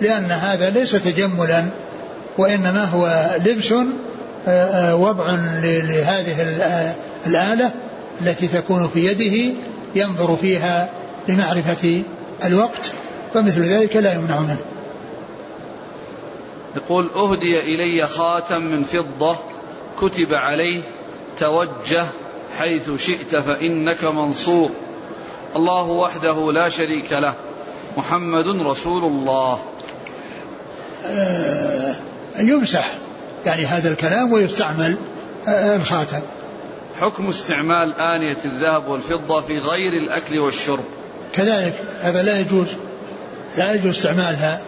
[0.00, 1.68] لأن هذا ليس تجملا
[2.38, 3.84] وإنما هو لبس آه،
[4.48, 5.30] آه، وضع
[5.62, 6.42] لهذه
[7.26, 7.72] الآلة
[8.20, 9.54] التي تكون في يده
[9.94, 10.92] ينظر فيها
[11.28, 12.02] لمعرفة
[12.44, 12.92] الوقت
[13.34, 14.58] فمثل ذلك لا يمنع منه.
[16.76, 19.36] يقول أهدي إلي خاتم من فضة
[20.00, 20.80] كتب عليه
[21.38, 22.06] توجه
[22.58, 24.70] حيث شئت فإنك منصور
[25.56, 27.34] الله وحده لا شريك له
[27.96, 29.81] محمد رسول الله آه
[32.38, 32.94] يمسح
[33.46, 34.96] يعني هذا الكلام ويستعمل
[35.48, 36.20] آه الخاتم.
[37.00, 40.84] حكم استعمال آنية الذهب والفضة في غير الأكل والشرب.
[41.34, 42.66] كذلك هذا لا يجوز
[43.58, 44.62] لا يجوز استعمالها.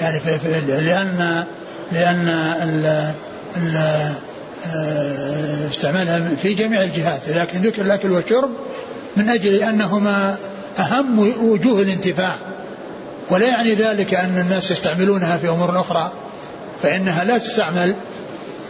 [0.00, 1.44] يعني في في لأن
[1.92, 2.28] لأن
[2.62, 3.14] ال
[3.56, 3.76] ال
[4.66, 7.28] آه، استعمالها في جميع الجهات.
[7.28, 8.50] لكن ذكر الأكل والشرب
[9.16, 10.36] من أجل أنهما
[10.78, 12.49] أهم وجوه الانتفاع.
[13.30, 16.12] ولا يعني ذلك أن الناس يستعملونها في أمور أخرى
[16.82, 17.94] فإنها لا تستعمل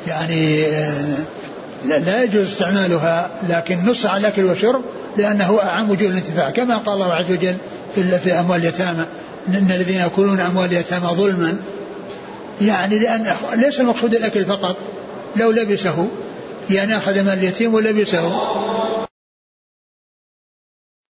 [0.06, 1.16] يعني آه،
[1.84, 4.82] لا يجوز استعمالها لكن نص على الأكل والشرب
[5.16, 6.50] لأنه أعم وجوه الانتفاع.
[6.50, 7.56] كما قال الله عز وجل
[7.94, 9.06] في, في أموال اليتامى
[9.48, 11.56] إن الذين يأكلون أموال اليتامى ظلما
[12.60, 14.76] يعني لأن ليس المقصود الأكل فقط
[15.36, 16.08] لو لبسه
[16.70, 18.40] يعني أخذ مال اليتيم ولبسه.